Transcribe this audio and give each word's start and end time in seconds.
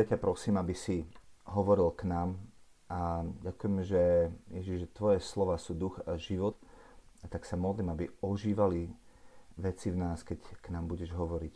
Ťa 0.00 0.18
prosím, 0.18 0.56
aby 0.56 0.72
si 0.72 1.04
hovoril 1.50 1.92
k 1.92 2.08
nám 2.08 2.40
a 2.90 3.22
ďakujeme, 3.22 3.82
že 3.86 4.32
Ježiš, 4.50 4.76
že 4.86 4.94
tvoje 4.94 5.18
slova 5.22 5.60
sú 5.60 5.78
duch 5.78 6.02
a 6.06 6.18
život 6.18 6.58
a 7.22 7.28
tak 7.28 7.46
sa 7.46 7.54
modlím, 7.54 7.92
aby 7.92 8.10
ožívali 8.24 8.90
veci 9.60 9.92
v 9.92 10.00
nás, 10.00 10.24
keď 10.24 10.40
k 10.58 10.66
nám 10.72 10.88
budeš 10.88 11.12
hovoriť. 11.12 11.54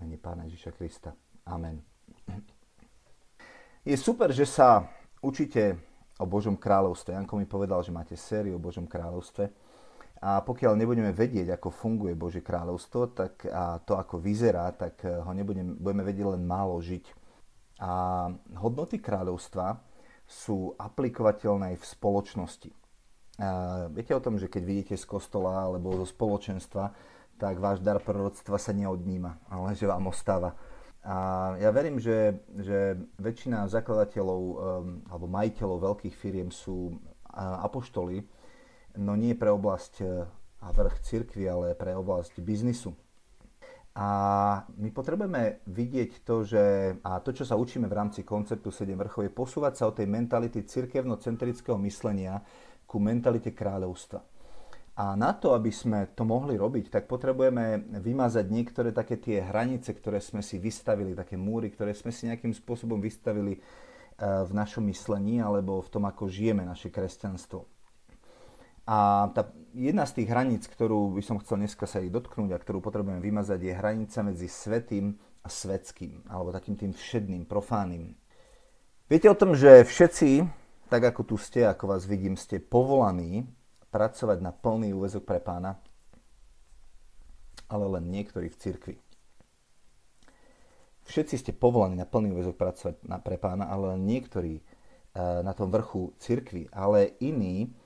Mene 0.00 0.16
Pána 0.16 0.46
Ježiša 0.46 0.72
Krista. 0.74 1.12
Amen. 1.44 1.82
Je 3.84 3.96
super, 4.00 4.32
že 4.32 4.48
sa 4.48 4.88
učíte 5.20 5.76
o 6.16 6.24
Božom 6.24 6.56
kráľovstve. 6.56 7.12
Janko 7.12 7.36
mi 7.36 7.44
povedal, 7.44 7.82
že 7.82 7.92
máte 7.92 8.16
sériu 8.16 8.56
o 8.56 8.62
Božom 8.62 8.86
kráľovstve. 8.86 9.50
A 10.24 10.40
pokiaľ 10.40 10.72
nebudeme 10.78 11.12
vedieť, 11.12 11.52
ako 11.52 11.68
funguje 11.68 12.16
Božie 12.16 12.40
kráľovstvo, 12.40 13.12
tak 13.12 13.44
a 13.44 13.76
to, 13.84 14.00
ako 14.00 14.16
vyzerá, 14.16 14.72
tak 14.72 15.04
ho 15.04 15.32
nebudeme, 15.36 15.76
budeme 15.76 16.00
vedieť 16.00 16.32
len 16.32 16.48
málo 16.48 16.80
žiť. 16.80 17.23
A 17.82 18.26
hodnoty 18.58 19.02
kráľovstva 19.02 19.80
sú 20.24 20.72
aplikovateľné 20.78 21.74
aj 21.74 21.76
v 21.82 21.90
spoločnosti. 21.90 22.70
A 23.42 23.90
viete 23.90 24.14
o 24.14 24.22
tom, 24.22 24.38
že 24.38 24.46
keď 24.46 24.62
vidíte 24.62 24.94
z 24.94 25.04
kostola 25.10 25.66
alebo 25.66 25.98
zo 25.98 26.06
spoločenstva, 26.06 26.94
tak 27.34 27.58
váš 27.58 27.82
dar 27.82 27.98
proroctva 27.98 28.62
sa 28.62 28.70
neodníma, 28.70 29.50
ale 29.50 29.74
že 29.74 29.90
vám 29.90 30.06
ostáva. 30.06 30.54
A 31.04 31.52
ja 31.60 31.68
verím, 31.74 31.98
že, 32.00 32.40
že 32.56 32.96
väčšina 33.20 33.68
zakladateľov 33.68 34.40
um, 34.40 34.56
alebo 35.10 35.26
majiteľov 35.28 35.78
veľkých 35.92 36.14
firiem 36.16 36.48
sú 36.48 36.96
apoštoli, 37.34 38.24
no 38.96 39.18
nie 39.18 39.34
pre 39.34 39.50
oblasť 39.50 39.94
e, 40.00 40.06
a 40.62 40.68
vrch 40.70 40.96
cirkvi, 41.02 41.44
ale 41.50 41.74
pre 41.74 41.92
oblasť 41.98 42.38
biznisu. 42.40 42.94
A 43.94 44.08
my 44.74 44.90
potrebujeme 44.90 45.62
vidieť 45.70 46.26
to, 46.26 46.42
že 46.42 46.62
a 47.06 47.22
to, 47.22 47.30
čo 47.30 47.46
sa 47.46 47.54
učíme 47.54 47.86
v 47.86 47.94
rámci 47.94 48.26
konceptu 48.26 48.74
7 48.74 48.90
vrchov, 48.98 49.22
je 49.22 49.30
posúvať 49.30 49.72
sa 49.78 49.84
od 49.86 49.94
tej 49.94 50.10
mentality 50.10 50.66
cirkevno-centrického 50.66 51.78
myslenia 51.78 52.42
ku 52.90 52.98
mentalite 52.98 53.54
kráľovstva. 53.54 54.18
A 54.94 55.18
na 55.18 55.34
to, 55.34 55.54
aby 55.54 55.74
sme 55.74 56.10
to 56.14 56.22
mohli 56.22 56.54
robiť, 56.54 56.90
tak 56.90 57.10
potrebujeme 57.10 57.98
vymazať 57.98 58.46
niektoré 58.46 58.94
také 58.94 59.18
tie 59.18 59.42
hranice, 59.42 59.90
ktoré 59.90 60.22
sme 60.22 60.38
si 60.38 60.58
vystavili, 60.58 61.18
také 61.18 61.34
múry, 61.34 61.70
ktoré 61.70 61.94
sme 61.94 62.14
si 62.14 62.30
nejakým 62.30 62.54
spôsobom 62.54 63.02
vystavili 63.02 63.58
e, 63.58 63.60
v 64.22 64.50
našom 64.54 64.86
myslení 64.86 65.42
alebo 65.42 65.82
v 65.82 65.90
tom, 65.90 66.06
ako 66.06 66.30
žijeme 66.30 66.62
naše 66.62 66.94
kresťanstvo. 66.94 67.73
A 68.84 69.32
tá, 69.32 69.48
jedna 69.72 70.04
z 70.04 70.20
tých 70.20 70.28
hraníc, 70.28 70.68
ktorú 70.68 71.16
by 71.16 71.22
som 71.24 71.40
chcel 71.40 71.64
dneska 71.64 71.88
sa 71.88 72.04
ich 72.04 72.12
dotknúť 72.12 72.52
a 72.52 72.60
ktorú 72.60 72.84
potrebujeme 72.84 73.24
vymazať, 73.24 73.60
je 73.64 73.72
hranica 73.72 74.20
medzi 74.20 74.48
svetým 74.48 75.16
a 75.44 75.48
svetským, 75.48 76.28
alebo 76.28 76.52
takým 76.52 76.76
tým 76.76 76.92
všedným, 76.92 77.48
profánnym. 77.48 78.12
Viete 79.08 79.28
o 79.28 79.36
tom, 79.36 79.52
že 79.52 79.84
všetci, 79.84 80.44
tak 80.88 81.04
ako 81.04 81.24
tu 81.24 81.36
ste, 81.36 81.64
ako 81.64 81.96
vás 81.96 82.04
vidím, 82.08 82.36
ste 82.36 82.60
povolaní 82.60 83.48
pracovať 83.92 84.38
na 84.40 84.52
plný 84.52 84.96
úvezok 84.96 85.28
pre 85.28 85.40
pána, 85.40 85.80
ale 87.68 87.84
len 87.88 88.08
niektorí 88.08 88.48
v 88.52 88.60
cirkvi. 88.60 88.96
Všetci 91.04 91.36
ste 91.36 91.52
povolaní 91.52 92.00
na 92.00 92.08
plný 92.08 92.32
úvezok 92.32 92.56
pracovať 92.56 93.04
na, 93.04 93.20
pre 93.20 93.36
pána, 93.36 93.68
ale 93.68 93.96
len 93.96 94.08
niektorí 94.08 94.60
uh, 94.60 95.44
na 95.44 95.52
tom 95.52 95.68
vrchu 95.68 96.16
cirkvi, 96.16 96.72
ale 96.72 97.16
iní 97.20 97.76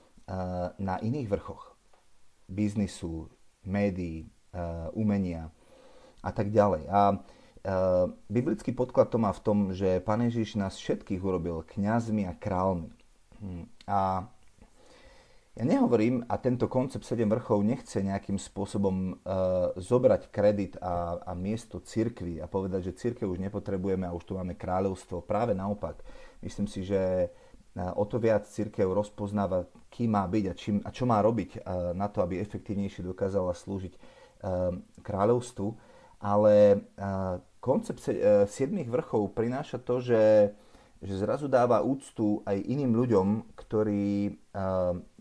na 0.77 0.95
iných 1.01 1.25
vrchoch 1.25 1.73
biznisu, 2.45 3.29
médií, 3.65 4.29
umenia 4.93 5.49
a 6.21 6.29
tak 6.29 6.53
ďalej. 6.53 6.85
A 6.89 6.99
biblický 8.29 8.73
podklad 8.73 9.09
to 9.09 9.17
má 9.17 9.33
v 9.33 9.43
tom, 9.43 9.57
že 9.73 10.01
Pán 10.01 10.25
Ježiš 10.25 10.57
nás 10.57 10.77
všetkých 10.77 11.21
urobil 11.21 11.65
kňazmi 11.65 12.25
a 12.25 12.33
kráľmi. 12.33 12.93
Hm. 13.41 13.65
A 13.89 14.29
ja 15.59 15.67
nehovorím, 15.67 16.23
a 16.31 16.39
tento 16.39 16.71
koncept 16.71 17.03
7 17.03 17.27
vrchov 17.27 17.59
nechce 17.67 17.99
nejakým 17.99 18.39
spôsobom 18.39 19.11
uh, 19.11 19.75
zobrať 19.75 20.31
kredit 20.31 20.79
a, 20.79 21.19
a 21.19 21.35
miesto 21.35 21.83
cirkvi 21.83 22.39
a 22.39 22.47
povedať, 22.47 22.87
že 22.87 22.95
cirkev 22.95 23.27
už 23.27 23.43
nepotrebujeme 23.43 24.07
a 24.07 24.15
už 24.15 24.23
tu 24.23 24.39
máme 24.39 24.55
kráľovstvo. 24.55 25.19
Práve 25.19 25.51
naopak. 25.51 25.99
Myslím 26.39 26.63
si, 26.63 26.87
že 26.87 27.27
o 27.77 28.03
to 28.05 28.17
viac 28.17 28.49
církev 28.49 28.89
rozpoznáva, 28.89 29.69
kým 29.93 30.15
má 30.15 30.25
byť 30.25 30.45
a, 30.49 30.53
čím, 30.57 30.75
a 30.81 30.89
čo 30.89 31.05
má 31.05 31.21
robiť 31.21 31.63
na 31.93 32.07
to, 32.09 32.25
aby 32.25 32.41
efektívnejšie 32.41 33.05
dokázala 33.05 33.53
slúžiť 33.53 33.93
kráľovstvu. 35.03 35.67
Ale 36.19 36.83
koncept 37.59 38.03
e, 38.07 38.47
siedmých 38.47 38.89
vrchov 38.89 39.35
prináša 39.35 39.79
to, 39.79 39.99
že, 39.99 40.51
že 40.99 41.15
zrazu 41.15 41.47
dáva 41.47 41.79
úctu 41.79 42.43
aj 42.43 42.59
iným 42.59 42.91
ľuďom, 42.91 43.55
ktorí 43.55 44.35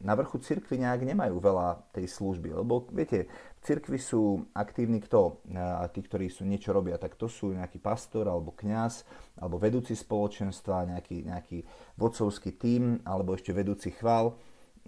na 0.02 0.14
vrchu 0.18 0.42
cirkvi 0.42 0.82
nejak 0.82 1.06
nemajú 1.06 1.38
veľa 1.38 1.94
tej 1.94 2.10
služby. 2.10 2.50
Lebo 2.50 2.90
viete, 2.90 3.30
v 3.30 3.60
cirkvi 3.62 3.98
sú 4.02 4.42
aktívni 4.58 4.98
kto? 4.98 5.38
A 5.54 5.86
tí, 5.86 6.02
ktorí 6.02 6.26
sú 6.34 6.42
niečo 6.42 6.74
robia, 6.74 6.98
tak 6.98 7.14
to 7.14 7.30
sú 7.30 7.54
nejaký 7.54 7.78
pastor 7.78 8.26
alebo 8.26 8.50
kňaz, 8.58 9.06
alebo 9.38 9.62
vedúci 9.62 9.94
spoločenstva, 9.94 10.90
nejaký, 10.90 11.30
nejaký 11.30 11.58
vodcovský 11.94 12.58
tím, 12.58 12.98
alebo 13.06 13.38
ešte 13.38 13.54
vedúci 13.54 13.94
chval. 13.94 14.34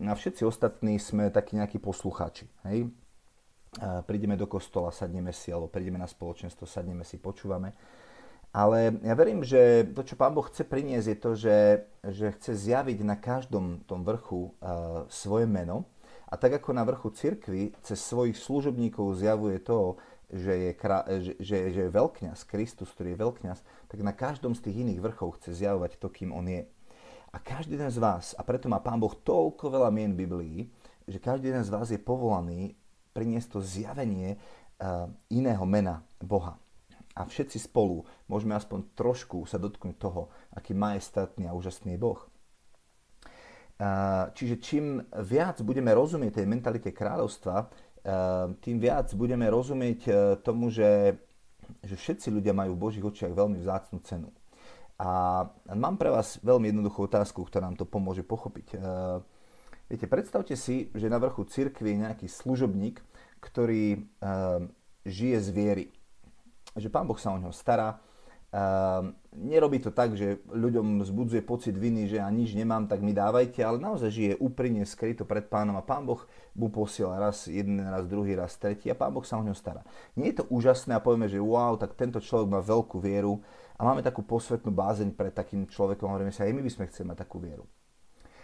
A 0.03 0.11
všetci 0.11 0.43
ostatní 0.43 0.99
sme 0.99 1.31
takí 1.31 1.55
nejakí 1.55 1.79
poslucháči. 1.79 2.51
Hej? 2.67 2.91
A 3.79 4.03
prídeme 4.03 4.35
do 4.35 4.51
kostola, 4.51 4.91
sadneme 4.91 5.31
si, 5.31 5.55
alebo 5.55 5.71
prídeme 5.71 6.03
na 6.03 6.11
spoločenstvo, 6.11 6.67
sadneme 6.67 7.07
si, 7.07 7.23
počúvame. 7.23 7.79
Ale 8.51 8.99
ja 9.07 9.15
verím, 9.15 9.47
že 9.47 9.87
to, 9.95 10.03
čo 10.03 10.19
Pán 10.19 10.35
Boh 10.35 10.43
chce 10.43 10.67
priniesť, 10.67 11.07
je 11.07 11.19
to, 11.23 11.31
že, 11.39 11.59
že 12.03 12.27
chce 12.35 12.59
zjaviť 12.67 12.99
na 13.07 13.15
každom 13.15 13.87
tom 13.87 14.03
vrchu 14.03 14.51
uh, 14.59 15.07
svoje 15.07 15.47
meno, 15.47 15.87
a 16.31 16.39
tak 16.39 16.63
ako 16.63 16.71
na 16.71 16.87
vrchu 16.87 17.11
cirkvi 17.11 17.75
cez 17.83 17.99
svojich 17.99 18.39
služobníkov 18.39 19.19
zjavuje 19.19 19.59
to, 19.59 19.99
že 20.31 20.55
je, 20.55 20.71
že, 21.19 21.33
že, 21.43 21.57
že 21.75 21.81
je 21.91 21.91
veľkňaz, 21.91 22.47
Kristus, 22.47 22.95
ktorý 22.95 23.19
je 23.19 23.23
veľkňaz, 23.23 23.59
tak 23.91 23.99
na 24.07 24.15
každom 24.15 24.55
z 24.55 24.63
tých 24.63 24.87
iných 24.87 25.03
vrchov 25.03 25.43
chce 25.43 25.59
zjavovať 25.59 25.99
to, 25.99 26.07
kým 26.07 26.31
on 26.31 26.47
je. 26.47 26.63
A 27.35 27.37
každý 27.43 27.75
jeden 27.75 27.91
z 27.91 27.99
vás, 27.99 28.39
a 28.39 28.47
preto 28.47 28.71
má 28.71 28.79
Pán 28.79 29.03
Boh 29.03 29.11
toľko 29.11 29.75
veľa 29.75 29.91
mien 29.91 30.15
Biblii, 30.15 30.71
že 31.07 31.19
každý 31.19 31.51
jeden 31.51 31.67
z 31.67 31.71
vás 31.75 31.91
je 31.91 31.99
povolaný 31.99 32.79
priniesť 33.11 33.59
to 33.59 33.59
zjavenie 33.59 34.39
uh, 34.39 35.11
iného 35.35 35.67
mena 35.67 36.07
Boha. 36.23 36.55
A 37.19 37.27
všetci 37.27 37.59
spolu 37.59 38.07
môžeme 38.31 38.55
aspoň 38.55 38.95
trošku 38.95 39.43
sa 39.45 39.59
dotknúť 39.59 39.97
toho, 39.99 40.31
aký 40.55 40.73
majestátny 40.79 41.51
a 41.51 41.57
úžasný 41.57 41.99
je 41.99 42.01
Boh. 42.01 42.21
Čiže 44.37 44.57
čím 44.61 45.01
viac 45.25 45.65
budeme 45.65 45.91
rozumieť 45.97 46.41
tej 46.41 46.47
mentalite 46.47 46.91
kráľovstva, 46.93 47.73
tým 48.61 48.77
viac 48.81 49.13
budeme 49.13 49.45
rozumieť 49.53 50.01
e, 50.09 50.13
tomu, 50.41 50.73
že, 50.73 51.21
že 51.85 52.01
všetci 52.01 52.33
ľudia 52.33 52.57
majú 52.57 52.73
v 52.73 52.83
Božích 52.89 53.05
očiach 53.05 53.37
veľmi 53.37 53.61
vzácnú 53.61 54.01
cenu. 54.01 54.33
A 54.97 55.45
mám 55.77 56.01
pre 56.01 56.09
vás 56.09 56.41
veľmi 56.41 56.73
jednoduchú 56.73 57.09
otázku, 57.09 57.45
ktorá 57.45 57.69
nám 57.69 57.77
to 57.77 57.85
pomôže 57.85 58.25
pochopiť. 58.25 58.73
E, 58.73 58.77
viete, 59.93 60.09
predstavte 60.09 60.57
si, 60.57 60.89
že 60.97 61.13
na 61.13 61.21
vrchu 61.21 61.45
cirkvi 61.45 61.93
je 61.93 62.03
nejaký 62.09 62.27
služobník, 62.29 63.05
ktorý 63.45 63.85
e, 63.93 64.01
žije 65.05 65.37
z 65.41 65.49
viery. 65.53 65.87
Že 66.77 66.89
Pán 66.93 67.07
Boh 67.07 67.19
sa 67.19 67.35
o 67.35 67.39
neho 67.39 67.55
stará, 67.55 67.99
Uh, 68.51 69.15
nerobí 69.31 69.79
to 69.79 69.95
tak, 69.95 70.19
že 70.19 70.43
ľuďom 70.51 71.07
zbudzuje 71.07 71.39
pocit 71.47 71.71
viny, 71.71 72.11
že 72.11 72.19
ja 72.19 72.27
nič 72.27 72.59
nemám, 72.59 72.91
tak 72.91 72.99
mi 72.99 73.15
dávajte, 73.15 73.63
ale 73.63 73.79
naozaj 73.79 74.11
žije 74.11 74.43
úprimne 74.43 74.83
skryto 74.83 75.23
pred 75.23 75.47
pánom 75.47 75.79
a 75.79 75.87
pán 75.87 76.03
Boh 76.03 76.19
mu 76.59 76.67
posiela 76.67 77.15
raz 77.23 77.47
jeden, 77.47 77.79
raz 77.79 78.11
druhý, 78.11 78.35
raz 78.35 78.59
tretí 78.59 78.91
a 78.91 78.99
pán 78.99 79.15
Boh 79.15 79.23
sa 79.23 79.39
o 79.39 79.47
ňo 79.47 79.55
stará. 79.55 79.87
Nie 80.19 80.35
je 80.35 80.43
to 80.43 80.51
úžasné 80.51 80.99
a 80.99 81.05
povieme, 81.05 81.31
že 81.31 81.39
wow, 81.39 81.79
tak 81.79 81.95
tento 81.95 82.19
človek 82.19 82.51
má 82.51 82.59
veľkú 82.59 82.99
vieru 82.99 83.39
a 83.79 83.87
máme 83.87 84.03
takú 84.03 84.27
posvetnú 84.27 84.75
bázeň 84.75 85.15
pred 85.15 85.31
takým 85.31 85.71
človekom 85.71 86.11
a 86.11 86.19
hovoríme 86.19 86.35
si, 86.35 86.43
aj 86.43 86.51
my 86.51 86.63
by 86.67 86.71
sme 86.75 86.91
chceli 86.91 87.07
mať 87.07 87.23
takú 87.23 87.39
vieru. 87.39 87.71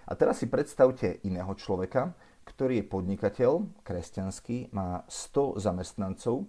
A 0.07 0.15
teraz 0.15 0.39
si 0.39 0.47
predstavte 0.47 1.19
iného 1.27 1.51
človeka, 1.59 2.15
ktorý 2.47 2.79
je 2.79 2.87
podnikateľ, 2.87 3.83
kresťanský, 3.83 4.71
má 4.71 5.03
100 5.11 5.59
zamestnancov 5.59 6.47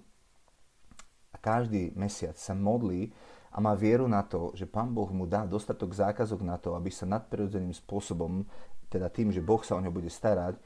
a 1.33 1.37
každý 1.37 1.91
mesiac 1.95 2.35
sa 2.39 2.55
modlí 2.55 3.11
a 3.51 3.57
má 3.57 3.73
vieru 3.73 4.05
na 4.05 4.21
to, 4.21 4.53
že 4.53 4.69
Pán 4.69 4.93
Boh 4.93 5.09
mu 5.09 5.25
dá 5.25 5.47
dostatok 5.49 5.95
zákazok 5.95 6.41
na 6.45 6.61
to, 6.61 6.77
aby 6.77 6.93
sa 6.93 7.09
nadprirodzeným 7.09 7.73
spôsobom, 7.73 8.45
teda 8.87 9.09
tým, 9.11 9.33
že 9.33 9.43
Boh 9.43 9.59
sa 9.65 9.75
o 9.75 9.83
ňo 9.83 9.91
bude 9.91 10.07
starať, 10.07 10.55
e, 10.55 10.61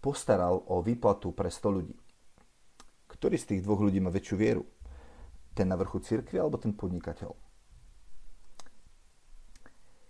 postaral 0.00 0.64
o 0.66 0.82
výplatu 0.82 1.30
pre 1.30 1.52
100 1.52 1.70
ľudí. 1.70 1.94
Ktorý 3.06 3.36
z 3.38 3.54
tých 3.54 3.62
dvoch 3.62 3.78
ľudí 3.78 4.02
má 4.02 4.10
väčšiu 4.10 4.36
vieru? 4.40 4.66
Ten 5.54 5.70
na 5.70 5.78
vrchu 5.78 6.02
cirkvi 6.02 6.40
alebo 6.40 6.58
ten 6.58 6.74
podnikateľ? 6.74 7.30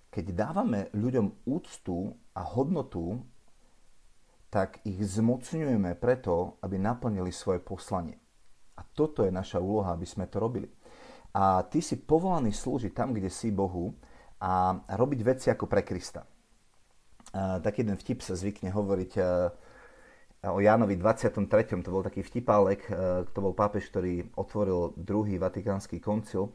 Keď 0.08 0.24
dávame 0.30 0.94
ľuďom 0.94 1.44
úctu 1.50 2.14
a 2.32 2.46
hodnotu, 2.46 3.26
tak 4.48 4.78
ich 4.86 5.02
zmocňujeme 5.02 5.98
preto, 5.98 6.62
aby 6.62 6.78
naplnili 6.78 7.34
svoje 7.34 7.58
poslanie. 7.58 8.23
Toto 8.94 9.26
je 9.26 9.34
naša 9.34 9.58
úloha, 9.58 9.92
aby 9.92 10.06
sme 10.06 10.30
to 10.30 10.38
robili. 10.38 10.70
A 11.34 11.66
ty 11.66 11.82
si 11.82 11.98
povolaný 11.98 12.54
slúžiť 12.54 12.94
tam, 12.94 13.10
kde 13.10 13.26
si 13.26 13.50
Bohu 13.50 13.90
a 14.38 14.78
robiť 14.78 15.20
veci 15.26 15.50
ako 15.50 15.66
pre 15.66 15.82
Krista. 15.82 16.22
Tak 17.34 17.74
jeden 17.74 17.98
vtip 17.98 18.22
sa 18.22 18.38
zvykne 18.38 18.70
hovoriť 18.70 19.12
o 20.46 20.58
Jánovi 20.62 20.94
23. 20.94 21.82
To 21.82 21.90
bol 21.90 22.06
taký 22.06 22.22
vtipálek, 22.22 22.86
to 23.34 23.38
bol 23.42 23.50
pápež, 23.50 23.90
ktorý 23.90 24.30
otvoril 24.38 24.94
druhý 24.94 25.42
vatikánsky 25.42 25.98
koncil 25.98 26.54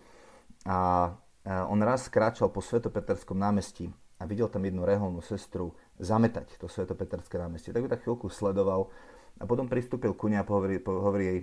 a 0.64 1.12
on 1.44 1.80
raz 1.84 2.08
kráčal 2.08 2.48
po 2.54 2.64
Svetopeterskom 2.64 3.36
námestí 3.36 3.92
a 4.22 4.24
videl 4.24 4.48
tam 4.48 4.64
jednu 4.64 4.88
reholnú 4.88 5.20
sestru 5.20 5.76
zametať 6.00 6.56
to 6.56 6.72
Svetopeterské 6.72 7.36
námestie. 7.36 7.76
Tak 7.76 7.84
ju 7.84 7.90
tak 7.92 8.04
chvíľku 8.06 8.32
sledoval 8.32 8.88
a 9.40 9.44
potom 9.44 9.68
pristúpil 9.68 10.16
ku 10.16 10.32
nej 10.32 10.40
a 10.40 10.48
hovorí 10.48 11.26
jej, 11.26 11.40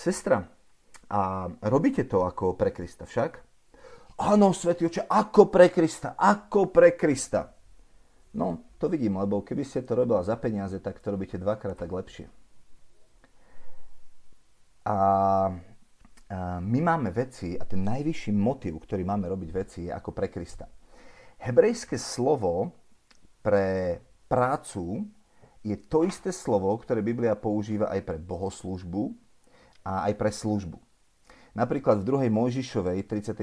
sestra, 0.00 0.48
a 1.10 1.50
robíte 1.66 2.06
to 2.06 2.22
ako 2.22 2.54
pre 2.54 2.70
Krista 2.70 3.02
však? 3.02 3.42
Áno, 4.20 4.54
svätý 4.54 4.86
oče, 4.86 5.10
ako 5.10 5.50
pre 5.50 5.68
Krista, 5.68 6.14
ako 6.14 6.70
pre 6.70 6.94
Krista. 6.94 7.50
No, 8.38 8.76
to 8.78 8.86
vidím, 8.86 9.18
lebo 9.18 9.42
keby 9.42 9.66
ste 9.66 9.82
to 9.82 9.98
robila 9.98 10.22
za 10.22 10.38
peniaze, 10.38 10.78
tak 10.78 11.02
to 11.02 11.10
robíte 11.10 11.34
dvakrát 11.34 11.74
tak 11.74 11.90
lepšie. 11.90 12.30
A, 14.86 14.96
a 14.96 14.96
my 16.62 16.80
máme 16.80 17.10
veci 17.10 17.58
a 17.58 17.66
ten 17.66 17.82
najvyšší 17.82 18.30
motiv, 18.30 18.78
ktorý 18.86 19.02
máme 19.02 19.26
robiť 19.26 19.50
veci, 19.50 19.80
je 19.88 19.92
ako 19.92 20.14
pre 20.14 20.30
Krista. 20.30 20.70
Hebrejské 21.42 21.98
slovo 21.98 22.70
pre 23.42 23.98
prácu 24.30 25.10
je 25.66 25.74
to 25.74 26.06
isté 26.06 26.30
slovo, 26.30 26.70
ktoré 26.78 27.02
Biblia 27.02 27.34
používa 27.34 27.90
aj 27.90 28.00
pre 28.06 28.16
bohoslužbu 28.20 29.29
a 29.84 30.08
aj 30.08 30.12
pre 30.16 30.30
službu. 30.32 30.78
Napríklad 31.50 32.06
v 32.06 32.30
2. 32.30 32.30
Mojžišovej 32.30 33.10
34. 33.10 33.42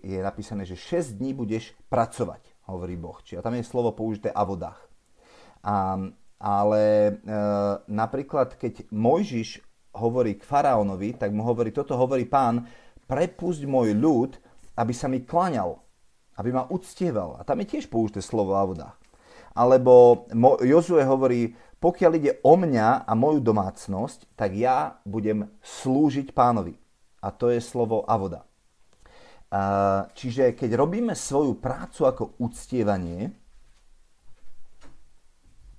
je 0.00 0.18
napísané, 0.22 0.62
že 0.62 0.78
6 0.78 1.18
dní 1.18 1.34
budeš 1.34 1.74
pracovať, 1.90 2.46
hovorí 2.70 2.94
Boh. 2.94 3.18
Čiže 3.18 3.42
tam 3.42 3.58
je 3.58 3.66
slovo 3.66 3.90
použité 3.90 4.30
a 4.30 4.46
vodách. 4.46 4.78
A, 5.66 5.98
ale 6.38 6.82
e, 6.86 7.12
napríklad, 7.90 8.54
keď 8.54 8.86
Mojžiš 8.94 9.60
hovorí 9.98 10.38
k 10.38 10.46
faraónovi, 10.46 11.18
tak 11.18 11.34
mu 11.34 11.42
hovorí, 11.42 11.74
toto 11.74 11.98
hovorí 11.98 12.22
pán, 12.22 12.70
prepusť 13.10 13.66
môj 13.66 13.98
ľud, 13.98 14.38
aby 14.78 14.94
sa 14.94 15.10
mi 15.10 15.26
klaňal, 15.26 15.82
aby 16.38 16.54
ma 16.54 16.70
uctieval. 16.70 17.34
A 17.36 17.42
tam 17.42 17.58
je 17.60 17.76
tiež 17.76 17.90
použité 17.90 18.22
slovo 18.22 18.54
a 18.54 18.62
vodách. 18.62 18.94
Alebo 19.50 20.24
Jozue 20.62 21.02
hovorí, 21.02 21.58
pokiaľ 21.80 22.12
ide 22.20 22.32
o 22.44 22.54
mňa 22.60 23.08
a 23.08 23.12
moju 23.16 23.40
domácnosť, 23.40 24.36
tak 24.36 24.52
ja 24.52 25.00
budem 25.08 25.48
slúžiť 25.64 26.36
pánovi 26.36 26.76
a 27.24 27.32
to 27.32 27.48
je 27.48 27.60
slovo 27.60 28.04
avoda. 28.04 28.44
Čiže 30.14 30.54
keď 30.54 30.78
robíme 30.78 31.16
svoju 31.16 31.58
prácu 31.58 32.06
ako 32.06 32.38
uctievanie, 32.38 33.34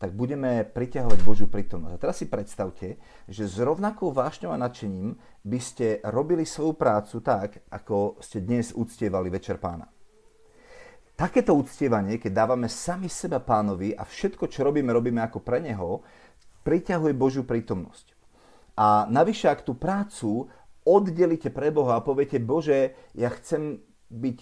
tak 0.02 0.18
budeme 0.18 0.66
priťahovať 0.66 1.20
Božiu 1.22 1.46
prítomnosť. 1.46 1.94
A 1.94 2.02
teraz 2.02 2.18
si 2.18 2.26
predstavte, 2.26 2.98
že 3.30 3.46
s 3.46 3.62
rovnakou 3.62 4.10
vášňou 4.10 4.50
a 4.50 4.58
nadšením 4.58 5.14
by 5.46 5.60
ste 5.62 6.02
robili 6.10 6.42
svoju 6.42 6.74
prácu 6.74 7.22
tak, 7.22 7.62
ako 7.70 8.18
ste 8.18 8.42
dnes 8.42 8.74
uctievali 8.74 9.30
Večer 9.30 9.62
pána. 9.62 9.86
Takéto 11.22 11.54
uctievanie, 11.54 12.18
keď 12.18 12.34
dávame 12.34 12.66
sami 12.66 13.06
seba 13.06 13.38
pánovi 13.38 13.94
a 13.94 14.02
všetko, 14.02 14.50
čo 14.50 14.66
robíme, 14.66 14.90
robíme 14.90 15.22
ako 15.22 15.46
pre 15.46 15.62
neho, 15.62 16.02
priťahuje 16.66 17.14
Božiu 17.14 17.46
prítomnosť. 17.46 18.18
A 18.74 19.06
navyše, 19.06 19.46
ak 19.46 19.62
tú 19.62 19.78
prácu 19.78 20.50
oddelíte 20.82 21.54
pre 21.54 21.70
Boha 21.70 22.02
a 22.02 22.02
poviete, 22.02 22.42
Bože, 22.42 22.98
ja 23.14 23.30
chcem 23.38 23.86
byť, 24.10 24.38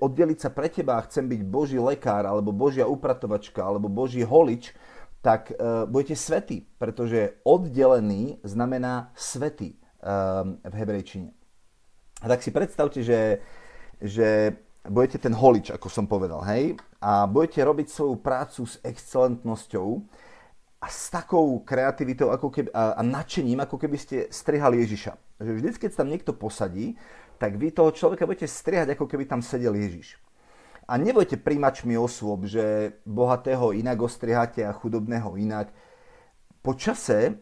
oddeliť 0.00 0.38
sa 0.40 0.48
pre 0.48 0.72
Teba 0.72 0.96
a 0.96 1.04
chcem 1.04 1.28
byť 1.28 1.44
Boží 1.44 1.76
lekár, 1.76 2.24
alebo 2.24 2.56
Božia 2.56 2.88
upratovačka, 2.88 3.60
alebo 3.60 3.92
Boží 3.92 4.24
holič, 4.24 4.72
tak 5.20 5.52
uh, 5.52 5.84
budete 5.84 6.16
svetí, 6.16 6.72
pretože 6.80 7.36
oddelený 7.44 8.40
znamená 8.40 9.12
svetý 9.12 9.76
uh, 10.00 10.56
v 10.56 10.72
hebrejčine. 10.72 11.36
A 12.24 12.32
tak 12.32 12.40
si 12.40 12.48
predstavte, 12.48 13.04
že, 13.04 13.44
že 14.00 14.56
budete 14.88 15.18
ten 15.18 15.34
holič, 15.34 15.70
ako 15.70 15.86
som 15.86 16.10
povedal, 16.10 16.42
hej, 16.50 16.74
a 16.98 17.26
budete 17.26 17.62
robiť 17.62 17.86
svoju 17.90 18.18
prácu 18.18 18.66
s 18.66 18.82
excelentnosťou 18.82 19.88
a 20.82 20.86
s 20.90 21.10
takou 21.14 21.62
kreativitou 21.62 22.34
ako 22.34 22.50
keby, 22.50 22.68
a, 22.74 22.98
a 22.98 23.02
nadšením, 23.06 23.62
ako 23.62 23.78
keby 23.78 23.96
ste 23.98 24.16
strihali 24.34 24.82
Ježiša. 24.82 25.14
Že 25.38 25.52
vždy, 25.54 25.68
keď 25.78 25.90
tam 25.94 26.10
niekto 26.10 26.34
posadí, 26.34 26.98
tak 27.38 27.58
vy 27.58 27.70
toho 27.70 27.94
človeka 27.94 28.26
budete 28.26 28.50
strihať, 28.50 28.94
ako 28.94 29.06
keby 29.06 29.26
tam 29.26 29.42
sedel 29.42 29.74
Ježiš. 29.74 30.18
A 30.90 30.98
nebudete 30.98 31.38
príjmačmi 31.38 31.94
osôb, 31.94 32.50
že 32.50 32.98
bohatého 33.06 33.70
inak 33.70 34.02
ostrihate 34.02 34.66
a 34.66 34.74
chudobného 34.74 35.38
inak. 35.38 35.70
Po 36.58 36.74
čase 36.74 37.38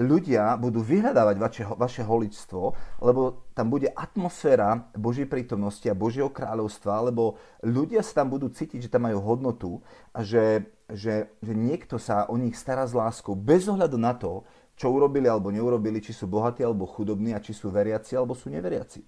ľudia 0.00 0.56
budú 0.56 0.80
vyhľadávať 0.80 1.36
vaše, 1.36 1.64
vaše 1.76 2.02
holičstvo, 2.04 2.62
lebo 3.04 3.44
tam 3.52 3.68
bude 3.68 3.92
atmosféra 3.92 4.88
Božej 4.96 5.28
prítomnosti 5.28 5.84
a 5.88 5.96
Božieho 5.96 6.32
kráľovstva, 6.32 7.12
lebo 7.12 7.36
ľudia 7.60 8.00
sa 8.00 8.24
tam 8.24 8.32
budú 8.32 8.48
cítiť, 8.48 8.88
že 8.88 8.92
tam 8.92 9.04
majú 9.04 9.20
hodnotu 9.20 9.70
a 10.16 10.24
že, 10.24 10.64
že, 10.88 11.28
že 11.44 11.52
niekto 11.52 12.00
sa 12.00 12.24
o 12.28 12.40
nich 12.40 12.56
stará 12.56 12.88
s 12.88 12.96
láskou 12.96 13.36
bez 13.36 13.68
ohľadu 13.68 13.96
na 14.00 14.16
to, 14.16 14.44
čo 14.76 14.88
urobili 14.88 15.28
alebo 15.28 15.52
neurobili, 15.52 16.00
či 16.00 16.16
sú 16.16 16.24
bohatí 16.26 16.64
alebo 16.64 16.88
chudobní 16.88 17.36
a 17.36 17.44
či 17.44 17.52
sú 17.52 17.68
veriaci 17.68 18.16
alebo 18.16 18.32
sú 18.32 18.48
neveriaci. 18.48 19.04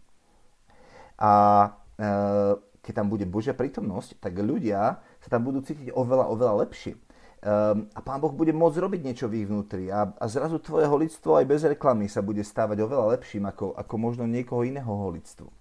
A 1.18 1.32
e, 1.96 2.08
keď 2.84 2.92
tam 2.92 3.08
bude 3.08 3.24
Božia 3.24 3.56
prítomnosť, 3.56 4.20
tak 4.20 4.36
ľudia 4.36 5.00
sa 5.24 5.28
tam 5.32 5.48
budú 5.48 5.64
cítiť 5.64 5.96
oveľa, 5.96 6.28
oveľa 6.28 6.54
lepšie. 6.68 7.00
Um, 7.44 7.92
a 7.92 8.00
Pán 8.00 8.24
Boh 8.24 8.32
bude 8.32 8.56
môcť 8.56 8.80
robiť 8.80 9.00
niečo 9.04 9.28
v 9.28 9.44
ich 9.44 9.48
vnútri 9.52 9.92
a, 9.92 10.16
a 10.16 10.24
zrazu 10.32 10.56
tvoje 10.64 10.88
holictvo 10.88 11.36
aj 11.36 11.44
bez 11.44 11.60
reklamy 11.68 12.08
sa 12.08 12.24
bude 12.24 12.40
stávať 12.40 12.80
oveľa 12.80 13.20
lepším 13.20 13.44
ako, 13.44 13.76
ako 13.76 13.94
možno 14.00 14.24
niekoho 14.24 14.64
iného 14.64 14.88
holictvo. 14.88 15.52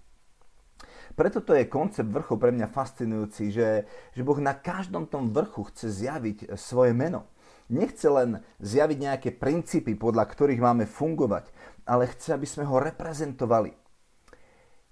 Preto 1.11 1.43
to 1.43 1.51
je 1.51 1.67
koncept 1.67 2.07
vrchu 2.07 2.39
pre 2.39 2.55
mňa 2.55 2.71
fascinujúci, 2.71 3.51
že, 3.51 3.83
že 4.15 4.23
Boh 4.23 4.39
na 4.39 4.55
každom 4.55 5.11
tom 5.11 5.35
vrchu 5.35 5.67
chce 5.75 5.91
zjaviť 5.91 6.55
svoje 6.55 6.95
meno. 6.95 7.27
Nechce 7.67 8.07
len 8.07 8.39
zjaviť 8.63 8.97
nejaké 9.03 9.29
princípy, 9.35 9.99
podľa 9.99 10.23
ktorých 10.23 10.63
máme 10.63 10.87
fungovať, 10.87 11.51
ale 11.83 12.07
chce, 12.15 12.31
aby 12.31 12.47
sme 12.47 12.63
ho 12.63 12.79
reprezentovali. 12.79 13.75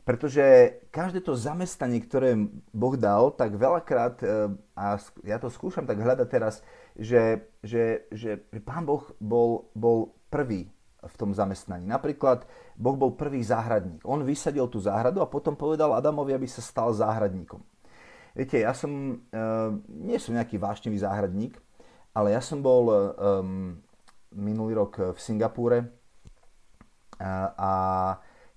Pretože 0.02 0.76
každé 0.90 1.22
to 1.22 1.38
zamestnanie, 1.38 2.02
ktoré 2.02 2.34
Boh 2.74 2.98
dal, 2.98 3.30
tak 3.38 3.54
veľakrát, 3.54 4.18
e, 4.26 4.26
a 4.74 4.98
ja 5.22 5.38
to 5.38 5.54
skúšam 5.54 5.86
tak 5.86 6.02
hľadať 6.02 6.28
teraz, 6.28 6.66
že, 7.00 7.48
že, 7.64 8.08
že, 8.12 8.44
že 8.52 8.60
Pán 8.64 8.88
Boh 8.88 9.04
bol, 9.20 9.72
bol 9.76 10.16
prvý 10.32 10.72
v 11.02 11.16
tom 11.18 11.34
zamestnaní. 11.34 11.90
Napríklad 11.90 12.46
Boh 12.78 12.94
bol 12.94 13.18
prvý 13.18 13.42
záhradník. 13.42 14.06
On 14.06 14.22
vysadil 14.22 14.70
tú 14.70 14.78
záhradu 14.78 15.22
a 15.22 15.32
potom 15.32 15.58
povedal 15.58 15.98
Adamovi, 15.98 16.38
aby 16.38 16.46
sa 16.46 16.62
stal 16.62 16.94
záhradníkom. 16.94 17.62
Viete, 18.38 18.64
ja 18.64 18.72
som, 18.72 19.18
e, 19.28 19.42
nie 19.92 20.16
som 20.22 20.38
nejaký 20.38 20.56
vášnivý 20.62 21.02
záhradník, 21.02 21.58
ale 22.16 22.36
ja 22.36 22.44
som 22.44 22.60
bol 22.60 22.92
um, 22.92 23.80
minulý 24.36 24.76
rok 24.76 25.16
v 25.16 25.20
Singapúre 25.20 25.88
a, 27.20 27.56
a 27.56 27.72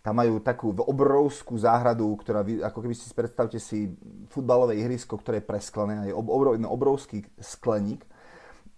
tam 0.05 0.21
majú 0.21 0.43
takú 0.43 0.75
obrovskú 0.75 1.57
záhradu, 1.57 2.13
ktorá, 2.21 2.45
ako 2.45 2.79
keby 2.85 2.93
si 2.93 3.09
predstavte 3.15 3.57
si 3.57 3.95
futbalové 4.29 4.77
ihrisko, 4.77 5.17
ktoré 5.17 5.41
je 5.41 5.49
presklené, 5.49 5.95
je 6.11 6.15
obrov, 6.15 6.61
obrovský 6.61 7.25
skleník. 7.41 8.05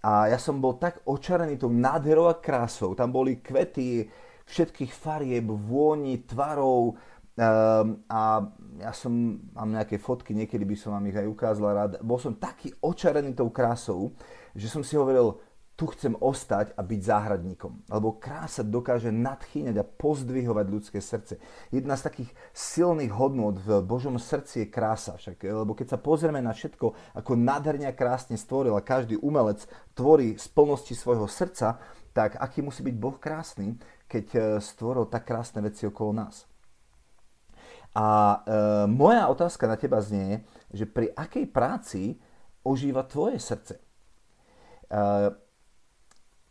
A 0.02 0.28
ja 0.30 0.38
som 0.38 0.60
bol 0.60 0.76
tak 0.76 1.00
očarený 1.06 1.56
tou 1.60 1.72
nádherou 1.72 2.28
a 2.30 2.38
krásou. 2.38 2.92
Tam 2.92 3.10
boli 3.10 3.40
kvety 3.40 4.06
všetkých 4.46 4.92
farieb, 4.94 5.46
vôni, 5.50 6.22
tvarov. 6.24 6.98
Um, 7.36 8.00
a 8.08 8.48
ja 8.80 8.92
som, 8.96 9.12
mám 9.52 9.68
nejaké 9.68 10.00
fotky, 10.00 10.32
niekedy 10.32 10.64
by 10.64 10.76
som 10.78 10.96
vám 10.96 11.10
ich 11.12 11.18
aj 11.20 11.28
ukázal 11.28 11.66
rád. 11.74 11.92
Bol 12.00 12.16
som 12.16 12.38
taký 12.38 12.72
očarený 12.80 13.36
tou 13.36 13.52
krásou, 13.52 14.16
že 14.56 14.72
som 14.72 14.80
si 14.80 14.96
hovoril, 14.96 15.36
tu 15.76 15.84
chcem 15.92 16.16
ostať 16.16 16.72
a 16.72 16.80
byť 16.80 17.00
záhradníkom. 17.04 17.92
Lebo 17.92 18.16
krása 18.16 18.64
dokáže 18.64 19.12
nadchýňať 19.12 19.76
a 19.76 19.84
pozdvihovať 19.84 20.66
ľudské 20.72 20.98
srdce. 21.04 21.36
Jedna 21.68 22.00
z 22.00 22.08
takých 22.08 22.30
silných 22.56 23.12
hodnôt 23.12 23.52
v 23.60 23.84
Božom 23.84 24.16
srdci 24.16 24.64
je 24.64 24.72
krása. 24.72 25.20
Však, 25.20 25.44
lebo 25.44 25.76
keď 25.76 25.94
sa 25.94 25.98
pozrieme 26.00 26.40
na 26.40 26.56
všetko, 26.56 26.96
ako 27.20 27.32
nádherne 27.36 27.92
krásne 27.92 28.40
stvoril 28.40 28.72
a 28.72 28.80
každý 28.80 29.20
umelec 29.20 29.68
tvorí 29.92 30.40
z 30.40 30.48
plnosti 30.48 30.96
svojho 30.96 31.28
srdca, 31.28 31.76
tak 32.16 32.40
aký 32.40 32.64
musí 32.64 32.80
byť 32.80 32.96
Boh 32.96 33.20
krásny, 33.20 33.76
keď 34.08 34.26
e, 34.32 34.40
stvoril 34.64 35.04
tak 35.12 35.28
krásne 35.28 35.60
veci 35.60 35.84
okolo 35.84 36.16
nás. 36.16 36.48
A 37.92 38.08
e, 38.08 38.36
moja 38.88 39.28
otázka 39.28 39.68
na 39.68 39.76
teba 39.76 40.00
znie, 40.00 40.40
že 40.72 40.88
pri 40.88 41.12
akej 41.12 41.44
práci 41.52 42.16
ožíva 42.64 43.04
tvoje 43.04 43.36
srdce? 43.36 43.76
E, 43.76 45.44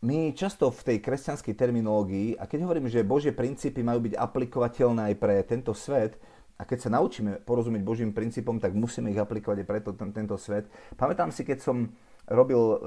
my 0.04 0.36
často 0.36 0.68
v 0.68 0.80
tej 0.92 0.98
kresťanskej 1.00 1.54
terminológii, 1.56 2.36
a 2.36 2.44
keď 2.44 2.68
hovorím, 2.68 2.92
že 2.92 3.06
Božie 3.06 3.32
princípy 3.32 3.80
majú 3.80 4.04
byť 4.04 4.14
aplikovateľné 4.20 5.12
aj 5.12 5.14
pre 5.16 5.34
tento 5.48 5.72
svet, 5.72 6.20
a 6.56 6.64
keď 6.64 6.88
sa 6.88 6.90
naučíme 6.96 7.44
porozumieť 7.44 7.84
Božím 7.84 8.16
princípom, 8.16 8.56
tak 8.56 8.72
musíme 8.72 9.12
ich 9.12 9.20
aplikovať 9.20 9.60
aj 9.60 9.68
pre 9.68 9.80
to, 9.84 9.92
ten, 9.92 10.08
tento 10.16 10.40
svet. 10.40 10.72
Pamätám 10.96 11.28
si, 11.28 11.44
keď 11.44 11.60
som 11.60 11.92
robil 12.32 12.56
uh, 12.56 12.78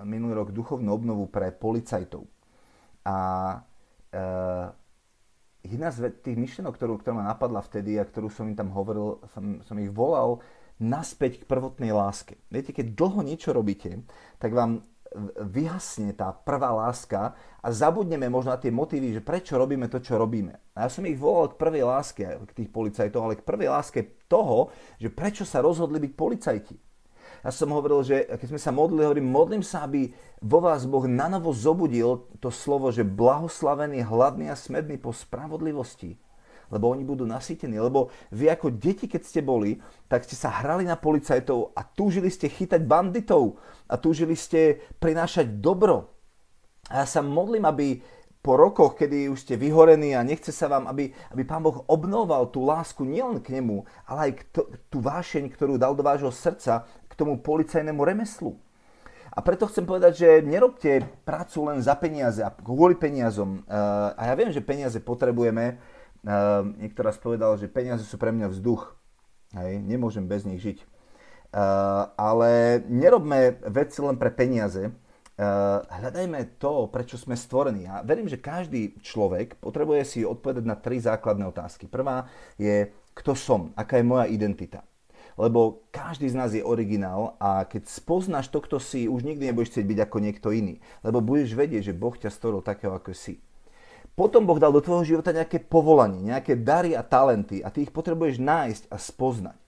minulý 0.00 0.40
rok 0.40 0.48
duchovnú 0.48 0.88
obnovu 0.96 1.28
pre 1.28 1.52
policajtov. 1.52 2.24
A 3.04 3.16
uh, 4.16 4.72
jedna 5.60 5.92
z 5.92 6.08
tých 6.24 6.40
myšlenok, 6.40 6.72
ktorú, 6.72 6.96
ktorá 6.96 7.20
ma 7.20 7.28
napadla 7.28 7.60
vtedy 7.60 8.00
a 8.00 8.08
ktorú 8.08 8.32
som 8.32 8.48
im 8.48 8.56
tam 8.56 8.72
hovoril, 8.72 9.20
som, 9.36 9.60
som 9.60 9.76
ich 9.76 9.92
volal 9.92 10.40
naspäť 10.80 11.44
k 11.44 11.48
prvotnej 11.48 11.92
láske. 11.92 12.40
Viete, 12.48 12.72
keď 12.72 12.96
dlho 12.96 13.20
niečo 13.20 13.52
robíte, 13.52 14.08
tak 14.40 14.56
vám 14.56 14.88
vyhasne 15.40 16.12
tá 16.12 16.34
prvá 16.34 16.74
láska 16.74 17.32
a 17.62 17.68
zabudneme 17.70 18.26
možno 18.28 18.52
na 18.52 18.60
tie 18.60 18.74
motívy, 18.74 19.16
že 19.16 19.24
prečo 19.24 19.56
robíme 19.56 19.86
to, 19.86 20.02
čo 20.02 20.18
robíme. 20.18 20.74
A 20.74 20.86
ja 20.86 20.88
som 20.90 21.06
ich 21.06 21.16
volal 21.16 21.54
k 21.54 21.60
prvej 21.60 21.84
láske, 21.86 22.24
k 22.26 22.52
tých 22.52 22.70
policajtov, 22.70 23.20
ale 23.22 23.38
k 23.38 23.46
prvej 23.46 23.70
láske 23.70 24.00
toho, 24.26 24.74
že 24.98 25.08
prečo 25.08 25.46
sa 25.46 25.62
rozhodli 25.62 26.02
byť 26.02 26.12
policajti. 26.12 26.76
Ja 27.46 27.54
som 27.54 27.70
hovoril, 27.70 28.02
že 28.02 28.16
keď 28.26 28.48
sme 28.50 28.60
sa 28.60 28.74
modlili, 28.74 29.06
hovorím, 29.06 29.28
modlím 29.30 29.62
sa, 29.62 29.86
aby 29.86 30.10
vo 30.42 30.58
vás 30.58 30.82
Boh 30.82 31.06
nanovo 31.06 31.54
zobudil 31.54 32.26
to 32.42 32.50
slovo, 32.50 32.90
že 32.90 33.06
blahoslavený, 33.06 34.02
hladný 34.02 34.50
a 34.50 34.58
smedný 34.58 34.98
po 34.98 35.14
spravodlivosti 35.14 36.18
lebo 36.70 36.90
oni 36.90 37.06
budú 37.06 37.24
nasýtení. 37.28 37.78
Lebo 37.78 38.10
vy 38.34 38.50
ako 38.50 38.74
deti, 38.74 39.06
keď 39.06 39.22
ste 39.22 39.40
boli, 39.42 39.78
tak 40.10 40.26
ste 40.26 40.34
sa 40.34 40.50
hrali 40.62 40.86
na 40.86 40.98
policajtov 40.98 41.74
a 41.74 41.84
túžili 41.86 42.30
ste 42.30 42.50
chytať 42.50 42.82
banditov 42.86 43.58
a 43.86 43.94
túžili 43.98 44.34
ste 44.34 44.82
prinášať 44.98 45.62
dobro. 45.62 46.10
A 46.90 47.02
ja 47.02 47.06
sa 47.06 47.22
modlím, 47.22 47.66
aby 47.66 47.98
po 48.46 48.54
rokoch, 48.54 48.94
kedy 48.94 49.26
už 49.26 49.42
ste 49.42 49.58
vyhorení 49.58 50.14
a 50.14 50.22
nechce 50.22 50.54
sa 50.54 50.70
vám, 50.70 50.86
aby, 50.86 51.10
aby 51.34 51.42
Pán 51.42 51.66
Boh 51.66 51.82
obnoval 51.90 52.46
tú 52.54 52.62
lásku 52.62 53.02
nielen 53.02 53.42
k 53.42 53.58
nemu, 53.58 53.82
ale 54.06 54.30
aj 54.30 54.32
k 54.38 54.42
to, 54.54 54.60
tú 54.86 55.02
vášeň, 55.02 55.50
ktorú 55.50 55.74
dal 55.74 55.98
do 55.98 56.06
vášho 56.06 56.30
srdca 56.30 56.86
k 57.10 57.12
tomu 57.18 57.42
policajnému 57.42 57.98
remeslu. 58.06 58.54
A 59.34 59.42
preto 59.42 59.66
chcem 59.66 59.82
povedať, 59.82 60.12
že 60.16 60.28
nerobte 60.46 61.02
prácu 61.26 61.68
len 61.68 61.82
za 61.82 61.98
peniaze 61.98 62.40
a 62.40 62.48
kvôli 62.48 62.96
peniazom. 62.96 63.66
A 63.68 64.32
ja 64.32 64.34
viem, 64.38 64.48
že 64.48 64.64
peniaze 64.64 64.96
potrebujeme, 64.96 65.76
Uh, 66.26 66.74
niekto 66.82 67.06
raz 67.06 67.14
povedal, 67.22 67.54
že 67.54 67.70
peniaze 67.70 68.02
sú 68.02 68.18
pre 68.18 68.34
mňa 68.34 68.50
vzduch. 68.50 68.98
Hej, 69.54 69.78
nemôžem 69.78 70.26
bez 70.26 70.42
nich 70.42 70.58
žiť. 70.58 70.82
Uh, 71.54 72.10
ale 72.18 72.82
nerobme 72.90 73.62
veci 73.70 74.02
len 74.02 74.18
pre 74.18 74.34
peniaze. 74.34 74.90
Uh, 75.38 75.86
hľadajme 75.86 76.58
to, 76.58 76.90
prečo 76.90 77.14
sme 77.14 77.38
stvorení. 77.38 77.86
A 77.86 78.02
verím, 78.02 78.26
že 78.26 78.42
každý 78.42 78.98
človek 79.06 79.62
potrebuje 79.62 80.02
si 80.02 80.20
odpovedať 80.26 80.66
na 80.66 80.74
tri 80.74 80.98
základné 80.98 81.46
otázky. 81.46 81.86
Prvá 81.86 82.26
je, 82.58 82.90
kto 83.14 83.38
som, 83.38 83.70
aká 83.78 84.02
je 84.02 84.10
moja 84.10 84.26
identita. 84.26 84.82
Lebo 85.38 85.86
každý 85.94 86.26
z 86.26 86.34
nás 86.34 86.50
je 86.50 86.64
originál 86.64 87.38
a 87.38 87.62
keď 87.70 87.86
spoznáš 87.86 88.50
to, 88.50 88.58
kto 88.64 88.82
si, 88.82 89.06
už 89.06 89.22
nikdy 89.22 89.52
nebudeš 89.52 89.78
chcieť 89.78 89.86
byť 89.86 89.98
ako 90.10 90.16
niekto 90.18 90.48
iný. 90.50 90.82
Lebo 91.06 91.22
budeš 91.22 91.54
vedieť, 91.54 91.92
že 91.92 91.94
Boh 91.94 92.18
ťa 92.18 92.34
stvoril 92.34 92.66
takého, 92.66 92.96
ako 92.98 93.14
si. 93.14 93.45
Potom 94.16 94.48
Boh 94.48 94.56
dal 94.56 94.72
do 94.72 94.80
tvojho 94.80 95.04
života 95.04 95.28
nejaké 95.28 95.60
povolanie, 95.60 96.32
nejaké 96.32 96.56
dary 96.56 96.96
a 96.96 97.04
talenty 97.04 97.60
a 97.60 97.68
ty 97.68 97.84
ich 97.84 97.92
potrebuješ 97.92 98.40
nájsť 98.40 98.88
a 98.88 98.96
spoznať. 98.96 99.58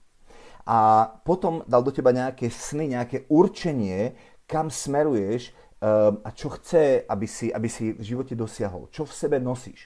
A 0.65 1.05
potom 1.21 1.61
dal 1.69 1.85
do 1.85 1.93
teba 1.93 2.09
nejaké 2.09 2.49
sny, 2.49 2.97
nejaké 2.97 3.29
určenie, 3.29 4.17
kam 4.49 4.73
smeruješ 4.73 5.53
uh, 5.53 6.17
a 6.25 6.29
čo 6.33 6.49
chce, 6.57 7.05
aby 7.05 7.29
si, 7.29 7.53
aby 7.53 7.69
si 7.69 7.93
v 7.93 8.01
živote 8.01 8.33
dosiahol, 8.33 8.89
čo 8.89 9.05
v 9.05 9.13
sebe 9.13 9.37
nosíš. 9.37 9.85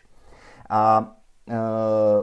A 0.72 1.12
uh, 1.12 2.20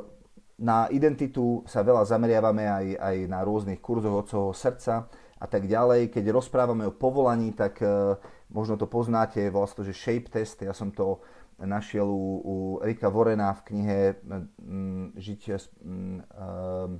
na 0.60 0.88
identitu 0.92 1.60
sa 1.68 1.84
veľa 1.84 2.08
zameriavame 2.08 2.64
aj, 2.64 2.86
aj 3.00 3.16
na 3.28 3.44
rôznych 3.44 3.84
kurzoch 3.84 4.24
od 4.24 4.56
srdca 4.56 5.12
a 5.40 5.46
tak 5.48 5.68
ďalej. 5.68 6.08
Keď 6.08 6.24
rozprávame 6.32 6.88
o 6.88 6.96
povolaní, 6.96 7.52
tak 7.52 7.84
uh, 7.84 8.16
možno 8.48 8.80
to 8.80 8.88
poznáte, 8.88 9.44
volá 9.52 9.68
to, 9.68 9.84
že 9.84 9.92
shape 9.92 10.32
test, 10.32 10.60
ja 10.64 10.72
som 10.72 10.92
to 10.92 11.20
našiel 11.64 12.08
u, 12.08 12.40
u 12.44 12.54
Rika 12.82 13.08
Vorena 13.08 13.52
v 13.52 13.62
knihe 13.62 13.98
mm, 14.22 15.12
Žiť, 15.16 15.40
mm, 15.84 16.18
ehm, 16.20 16.92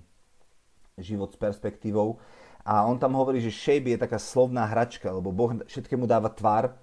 Život 1.01 1.33
s 1.33 1.39
perspektívou. 1.41 2.21
A 2.65 2.85
on 2.85 3.01
tam 3.01 3.17
hovorí, 3.17 3.41
že 3.41 3.49
shape 3.49 3.89
je 3.89 3.97
taká 3.97 4.21
slovná 4.21 4.69
hračka, 4.69 5.09
lebo 5.09 5.33
Boh 5.33 5.57
všetkému 5.65 6.05
dáva 6.05 6.29
tvar 6.29 6.77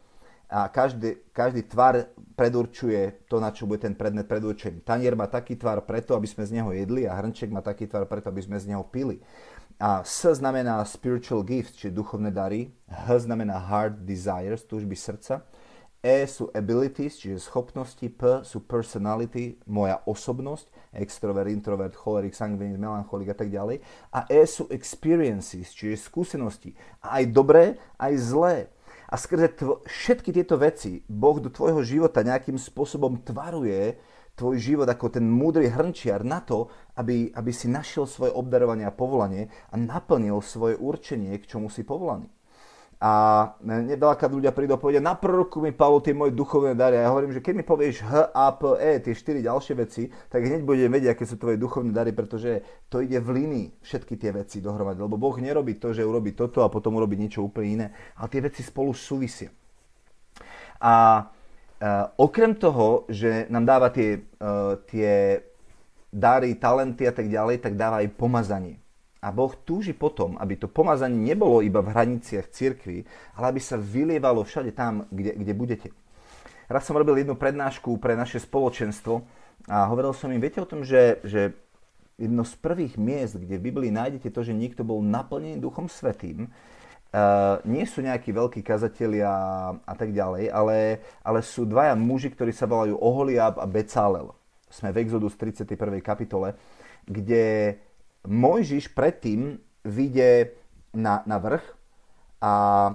a 0.47 0.71
každý, 0.71 1.27
každý 1.35 1.67
tvar 1.67 2.07
predurčuje 2.39 3.27
to, 3.27 3.37
na 3.43 3.51
čo 3.51 3.67
bude 3.67 3.83
ten 3.83 3.93
predmet 3.93 4.31
predurčený. 4.31 4.81
Tanier 4.81 5.13
má 5.13 5.27
taký 5.27 5.59
tvar 5.59 5.83
preto, 5.83 6.15
aby 6.15 6.23
sme 6.23 6.47
z 6.47 6.55
neho 6.55 6.71
jedli 6.71 7.03
a 7.03 7.19
hrnček 7.19 7.51
má 7.51 7.59
taký 7.59 7.85
tvar 7.85 8.07
preto, 8.07 8.31
aby 8.31 8.41
sme 8.41 8.55
z 8.55 8.71
neho 8.71 8.87
pili. 8.87 9.19
A 9.77 10.01
S 10.01 10.25
znamená 10.25 10.81
spiritual 10.87 11.43
gifts, 11.43 11.77
čiže 11.77 11.93
duchovné 11.93 12.33
dary. 12.33 12.73
H 12.89 13.29
znamená 13.29 13.59
heart 13.59 14.01
desires, 14.07 14.65
túžby 14.65 14.95
srdca. 14.95 15.45
E 16.07 16.23
sú 16.23 16.47
abilities, 16.55 17.19
čiže 17.19 17.43
schopnosti, 17.43 18.07
P 18.07 18.21
sú 18.47 18.63
personality, 18.63 19.59
moja 19.67 19.99
osobnosť, 20.07 20.95
extrovert, 20.95 21.51
introvert, 21.51 21.91
cholerik, 21.91 22.31
sangvinik, 22.31 22.79
melancholik 22.79 23.27
a 23.27 23.35
tak 23.35 23.51
ďalej. 23.51 23.83
A 24.15 24.23
E 24.31 24.47
sú 24.47 24.71
experiences, 24.71 25.75
čiže 25.75 25.99
skúsenosti. 25.99 26.79
A 27.03 27.19
aj 27.19 27.23
dobré, 27.35 27.75
aj 27.99 28.13
zlé. 28.23 28.57
A 29.11 29.19
skrze 29.19 29.51
tvo- 29.51 29.83
všetky 29.83 30.31
tieto 30.31 30.55
veci 30.55 31.03
Boh 31.11 31.43
do 31.43 31.51
tvojho 31.51 31.83
života 31.83 32.23
nejakým 32.23 32.55
spôsobom 32.55 33.19
tvaruje 33.27 33.99
tvoj 34.37 34.55
život 34.61 34.87
ako 34.87 35.11
ten 35.11 35.25
múdry 35.27 35.67
hrnčiar 35.67 36.21
na 36.23 36.39
to, 36.39 36.69
aby, 36.95 37.33
aby 37.33 37.51
si 37.51 37.67
našiel 37.67 38.05
svoje 38.05 38.31
obdarovanie 38.31 38.85
a 38.85 38.93
povolanie 38.93 39.49
a 39.73 39.75
naplnil 39.75 40.39
svoje 40.45 40.77
určenie, 40.77 41.35
k 41.41 41.57
čomu 41.57 41.67
si 41.73 41.81
povolaný. 41.81 42.29
A 42.97 43.53
veľakrát 43.93 44.33
ľudia 44.33 44.49
prídu 44.49 44.73
a 44.73 44.81
povedia, 44.81 44.97
na 44.97 45.13
proroku 45.13 45.61
mi 45.61 45.69
Pavol 45.69 46.01
tie 46.01 46.17
moje 46.17 46.33
duchovné 46.33 46.73
dary. 46.73 46.97
A 46.97 47.05
ja 47.05 47.13
hovorím, 47.13 47.29
že 47.29 47.45
keď 47.45 47.53
mi 47.53 47.61
povieš 47.61 48.01
H, 48.01 48.33
A, 48.33 48.49
P, 48.57 48.73
E, 48.73 48.97
tie 49.05 49.13
štyri 49.13 49.45
ďalšie 49.45 49.73
veci, 49.77 50.09
tak 50.09 50.41
hneď 50.41 50.65
budem 50.65 50.89
vedieť, 50.89 51.13
aké 51.13 51.29
sú 51.29 51.37
tvoje 51.37 51.61
duchovné 51.61 51.93
dary, 51.93 52.09
pretože 52.09 52.65
to 52.89 53.05
ide 53.05 53.21
v 53.21 53.29
línii 53.37 53.85
všetky 53.85 54.17
tie 54.17 54.33
veci 54.33 54.65
dohromady. 54.65 54.97
Lebo 54.97 55.21
Boh 55.21 55.37
nerobí 55.37 55.77
to, 55.77 55.93
že 55.93 56.01
urobí 56.01 56.33
toto 56.33 56.65
a 56.65 56.73
potom 56.73 56.97
urobí 56.97 57.21
niečo 57.21 57.45
úplne 57.45 57.69
iné, 57.69 57.87
ale 58.17 58.33
tie 58.33 58.41
veci 58.41 58.65
spolu 58.65 58.97
súvisia. 58.97 59.53
A 60.81 61.21
uh, 61.21 62.05
okrem 62.17 62.57
toho, 62.57 63.05
že 63.13 63.45
nám 63.53 63.69
dáva 63.69 63.93
tie, 63.93 64.25
uh, 64.41 64.73
tie 64.89 65.45
dary, 66.09 66.57
talenty 66.57 67.05
a 67.05 67.13
tak 67.13 67.29
ďalej, 67.29 67.61
tak 67.61 67.77
dáva 67.77 68.01
aj 68.01 68.09
pomazanie. 68.17 68.81
A 69.17 69.33
Boh 69.33 69.49
túži 69.65 69.97
potom, 69.97 70.37
aby 70.37 70.55
to 70.57 70.69
pomazanie 70.69 71.33
nebolo 71.33 71.65
iba 71.65 71.81
v 71.81 71.89
hraniciach 71.89 72.53
cirkvi, 72.53 73.01
ale 73.33 73.45
aby 73.55 73.61
sa 73.61 73.75
vylievalo 73.75 74.45
všade 74.45 74.71
tam, 74.77 75.09
kde, 75.09 75.33
kde 75.33 75.53
budete. 75.57 75.89
Raz 76.69 76.85
som 76.85 76.99
robil 76.99 77.23
jednu 77.23 77.33
prednášku 77.33 77.97
pre 77.97 78.13
naše 78.13 78.43
spoločenstvo 78.43 79.23
a 79.71 79.87
hovoril 79.89 80.13
som 80.13 80.29
im, 80.29 80.43
viete 80.43 80.61
o 80.61 80.69
tom, 80.69 80.85
že, 80.85 81.23
že 81.25 81.55
jedno 82.19 82.43
z 82.43 82.53
prvých 82.59 82.99
miest, 82.99 83.39
kde 83.39 83.57
v 83.57 83.65
Biblii 83.71 83.91
nájdete 83.93 84.29
to, 84.29 84.41
že 84.43 84.53
niekto 84.53 84.85
bol 84.85 85.01
naplnený 85.01 85.61
Duchom 85.61 85.89
Svetým, 85.89 86.49
Uh, 87.07 87.63
nie 87.63 87.87
sú 87.87 88.03
nejakí 88.03 88.35
veľkí 88.35 88.59
kazatelia 88.67 89.31
a 89.79 89.93
tak 89.95 90.11
ďalej, 90.11 90.51
ale, 90.51 90.99
ale 91.23 91.39
sú 91.39 91.63
dvaja 91.63 91.95
muži, 91.95 92.35
ktorí 92.35 92.51
sa 92.51 92.67
volajú 92.67 92.99
Oholiab 92.99 93.63
a 93.63 93.65
Becalel. 93.65 94.35
Sme 94.67 94.91
v 94.91 95.07
Exodus 95.07 95.39
31. 95.39 96.03
kapitole, 96.03 96.59
kde 97.07 97.79
Mojžiš 98.27 98.91
predtým 98.91 99.55
vyjde 99.87 100.51
na, 100.91 101.23
na 101.23 101.39
vrch 101.39 101.63
a 102.43 102.53
e, 102.91 102.93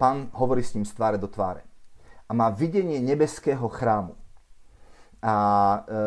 pán 0.00 0.32
hovorí 0.32 0.64
s 0.64 0.72
ním 0.72 0.88
z 0.88 0.96
tváre 0.96 1.20
do 1.20 1.28
tváre. 1.28 1.68
A 2.24 2.32
má 2.32 2.48
videnie 2.48 2.98
nebeského 3.04 3.68
chrámu. 3.68 4.16
A, 5.20 5.36
e, 5.84 6.02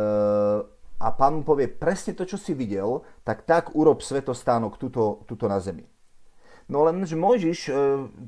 a 0.97 1.07
pán 1.13 1.37
mu 1.37 1.43
povie, 1.45 1.69
presne 1.69 2.17
to, 2.17 2.25
čo 2.25 2.41
si 2.41 2.57
videl, 2.57 3.05
tak 3.21 3.45
tak 3.45 3.77
urob 3.77 4.01
svetostánok 4.01 4.81
tuto, 4.81 5.21
tuto 5.29 5.45
na 5.45 5.61
zemi. 5.61 5.85
No 6.67 6.83
len, 6.83 7.05
že 7.05 7.13
Mojžiš 7.13 7.59
e, 7.69 7.73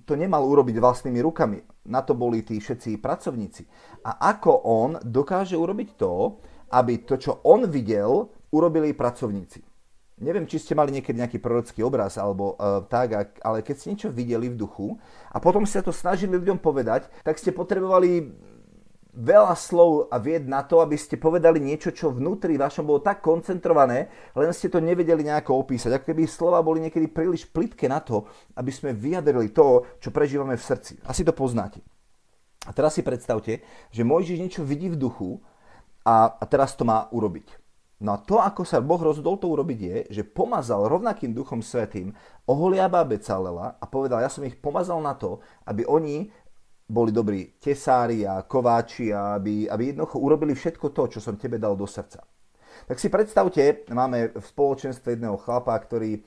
to 0.05 0.13
nemal 0.13 0.45
urobiť 0.45 0.77
vlastnými 0.77 1.19
rukami. 1.25 1.89
Na 1.89 2.05
to 2.05 2.13
boli 2.13 2.45
tí 2.45 2.61
všetci 2.61 3.01
pracovníci. 3.01 3.65
A 4.05 4.29
ako 4.29 4.53
on 4.61 4.89
dokáže 5.01 5.57
urobiť 5.57 5.89
to, 5.97 6.37
aby 6.69 7.01
to, 7.01 7.17
čo 7.17 7.41
on 7.49 7.65
videl, 7.65 8.29
urobili 8.53 8.93
pracovníci 8.93 9.68
neviem, 10.19 10.45
či 10.45 10.59
ste 10.59 10.77
mali 10.77 10.91
niekedy 10.93 11.19
nejaký 11.19 11.39
prorocký 11.39 11.83
obraz 11.83 12.19
alebo 12.19 12.55
uh, 12.55 12.83
tak, 12.85 13.35
ale 13.39 13.63
keď 13.63 13.75
ste 13.75 13.89
niečo 13.95 14.09
videli 14.11 14.51
v 14.51 14.59
duchu 14.59 14.99
a 15.31 15.39
potom 15.39 15.63
ste 15.63 15.83
to 15.83 15.95
snažili 15.95 16.35
ľuďom 16.35 16.59
povedať, 16.59 17.07
tak 17.23 17.39
ste 17.39 17.55
potrebovali 17.55 18.31
veľa 19.19 19.57
slov 19.57 20.07
a 20.13 20.21
vied 20.21 20.45
na 20.45 20.61
to, 20.63 20.79
aby 20.79 20.95
ste 20.95 21.17
povedali 21.17 21.57
niečo, 21.57 21.89
čo 21.91 22.13
vnútri 22.13 22.55
vašom 22.55 22.85
bolo 22.85 23.01
tak 23.01 23.25
koncentrované, 23.25 24.07
len 24.37 24.51
ste 24.53 24.69
to 24.69 24.79
nevedeli 24.79 25.25
nejako 25.25 25.65
opísať. 25.65 25.97
Ako 25.97 26.13
keby 26.13 26.29
slova 26.29 26.61
boli 26.61 26.79
niekedy 26.85 27.09
príliš 27.09 27.49
plitké 27.49 27.89
na 27.89 27.99
to, 27.99 28.29
aby 28.55 28.69
sme 28.69 28.95
vyjadrili 28.95 29.49
to, 29.49 29.83
čo 29.99 30.13
prežívame 30.13 30.55
v 30.55 30.63
srdci. 30.63 30.93
Asi 31.03 31.25
to 31.25 31.33
poznáte. 31.33 31.81
A 32.67 32.71
teraz 32.75 32.95
si 32.95 33.01
predstavte, 33.01 33.65
že 33.89 34.07
Mojžiš 34.07 34.37
niečo 34.39 34.61
vidí 34.61 34.91
v 34.91 34.99
duchu 34.99 35.41
a, 36.05 36.37
a 36.37 36.43
teraz 36.45 36.77
to 36.77 36.85
má 36.85 37.09
urobiť. 37.09 37.68
No 37.99 38.15
a 38.15 38.17
to, 38.23 38.39
ako 38.39 38.63
sa 38.63 38.79
Boh 38.79 38.99
rozhodol 38.99 39.35
to 39.35 39.51
urobiť, 39.51 39.79
je, 39.79 39.97
že 40.19 40.23
pomazal 40.23 40.87
rovnakým 40.87 41.35
duchom 41.35 41.59
svetým 41.59 42.15
Oholiaba 42.47 43.03
Becalela 43.03 43.75
a 43.75 43.85
povedal, 43.91 44.23
ja 44.23 44.31
som 44.31 44.47
ich 44.47 44.55
pomazal 44.55 45.03
na 45.03 45.19
to, 45.19 45.43
aby 45.67 45.83
oni 45.83 46.31
boli 46.89 47.11
dobrí 47.11 47.59
tesári 47.59 48.23
a 48.23 48.47
kováči 48.47 49.11
a 49.11 49.35
aby, 49.35 49.67
aby 49.67 49.93
jednoducho 49.93 50.17
urobili 50.17 50.55
všetko 50.55 50.95
to, 50.95 51.03
čo 51.11 51.19
som 51.19 51.35
tebe 51.35 51.59
dal 51.59 51.75
do 51.75 51.85
srdca. 51.85 52.23
Tak 52.87 52.97
si 52.97 53.11
predstavte, 53.11 53.85
máme 53.91 54.31
v 54.33 54.45
spoločenstve 54.47 55.19
jedného 55.19 55.37
chlapa, 55.37 55.75
ktorý 55.75 56.17
e, 56.17 56.21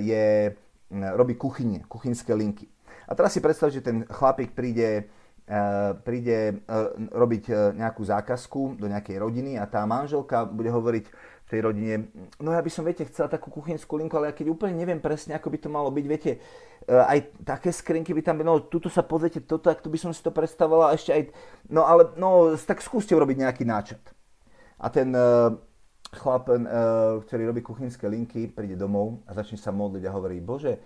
je, 0.00 0.26
robí 1.18 1.34
kuchyne, 1.34 1.84
kuchynské 1.84 2.32
linky. 2.32 2.70
A 3.10 3.12
teraz 3.18 3.34
si 3.34 3.42
predstavte, 3.42 3.82
že 3.82 3.84
ten 3.84 4.06
chlapík 4.08 4.56
príde 4.56 5.10
príde 6.04 6.38
eh, 6.38 6.78
robiť 7.08 7.44
eh, 7.48 7.56
nejakú 7.72 8.04
zákazku 8.04 8.76
do 8.76 8.86
nejakej 8.86 9.16
rodiny 9.16 9.56
a 9.56 9.64
tá 9.64 9.80
manželka 9.88 10.44
bude 10.44 10.68
hovoriť 10.68 11.04
v 11.08 11.48
tej 11.48 11.60
rodine, 11.64 11.94
no 12.44 12.52
ja 12.52 12.60
by 12.60 12.68
som, 12.68 12.84
viete, 12.84 13.08
chcela 13.08 13.24
takú 13.24 13.48
kuchynskú 13.48 13.96
linku, 13.96 14.12
ale 14.20 14.28
ja 14.28 14.36
keď 14.36 14.52
úplne 14.52 14.76
neviem 14.76 15.00
presne, 15.00 15.32
ako 15.32 15.48
by 15.48 15.58
to 15.64 15.72
malo 15.72 15.88
byť, 15.88 16.04
viete, 16.04 16.44
aj 16.84 17.40
také 17.40 17.72
skrinky 17.72 18.12
by 18.12 18.20
tam 18.20 18.44
no 18.44 18.60
tuto 18.68 18.92
sa 18.92 19.00
pozrite, 19.00 19.40
toto, 19.48 19.72
ak 19.72 19.80
to 19.80 19.88
by 19.88 19.96
som 19.96 20.12
si 20.12 20.20
to 20.20 20.28
predstavovala, 20.28 20.92
ešte 20.92 21.08
aj, 21.08 21.32
no 21.72 21.88
ale, 21.88 22.12
no, 22.20 22.52
tak 22.52 22.84
skúste 22.84 23.16
urobiť 23.16 23.48
nejaký 23.48 23.64
náčrt. 23.64 24.12
A 24.76 24.92
ten 24.92 25.08
chlap, 26.20 26.52
ktorý 27.24 27.48
robí 27.48 27.64
kuchynské 27.64 28.04
linky, 28.12 28.52
príde 28.52 28.76
domov 28.76 29.24
a 29.24 29.32
začne 29.32 29.56
sa 29.56 29.72
modliť 29.72 30.04
a 30.04 30.12
hovorí, 30.12 30.44
Bože, 30.44 30.76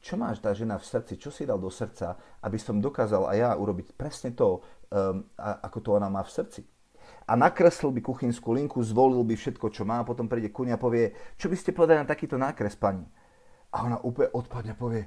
čo 0.00 0.16
máš 0.16 0.40
tá 0.40 0.56
žena 0.56 0.80
v 0.80 0.88
srdci, 0.88 1.20
čo 1.20 1.28
si 1.28 1.44
dal 1.44 1.60
do 1.60 1.68
srdca, 1.68 2.16
aby 2.40 2.56
som 2.56 2.80
dokázal 2.80 3.28
aj 3.28 3.36
ja 3.36 3.50
urobiť 3.52 3.92
presne 3.94 4.32
to, 4.32 4.64
um, 4.90 5.28
ako 5.36 5.78
to 5.84 5.90
ona 5.96 6.08
má 6.08 6.24
v 6.24 6.32
srdci. 6.32 6.60
A 7.28 7.36
nakreslil 7.36 7.92
by 7.94 8.00
kuchynskú 8.00 8.56
linku, 8.56 8.80
zvolil 8.80 9.22
by 9.22 9.36
všetko, 9.36 9.70
čo 9.70 9.84
má, 9.84 10.02
a 10.02 10.08
potom 10.08 10.26
príde 10.26 10.50
kuňa 10.50 10.74
a 10.74 10.82
povie, 10.82 11.36
čo 11.36 11.46
by 11.46 11.56
ste 11.56 11.76
povedali 11.76 12.02
na 12.02 12.08
takýto 12.08 12.40
nákres, 12.40 12.74
pani? 12.74 13.04
A 13.70 13.86
ona 13.86 14.02
úplne 14.02 14.34
odpadne 14.34 14.74
povie, 14.74 15.06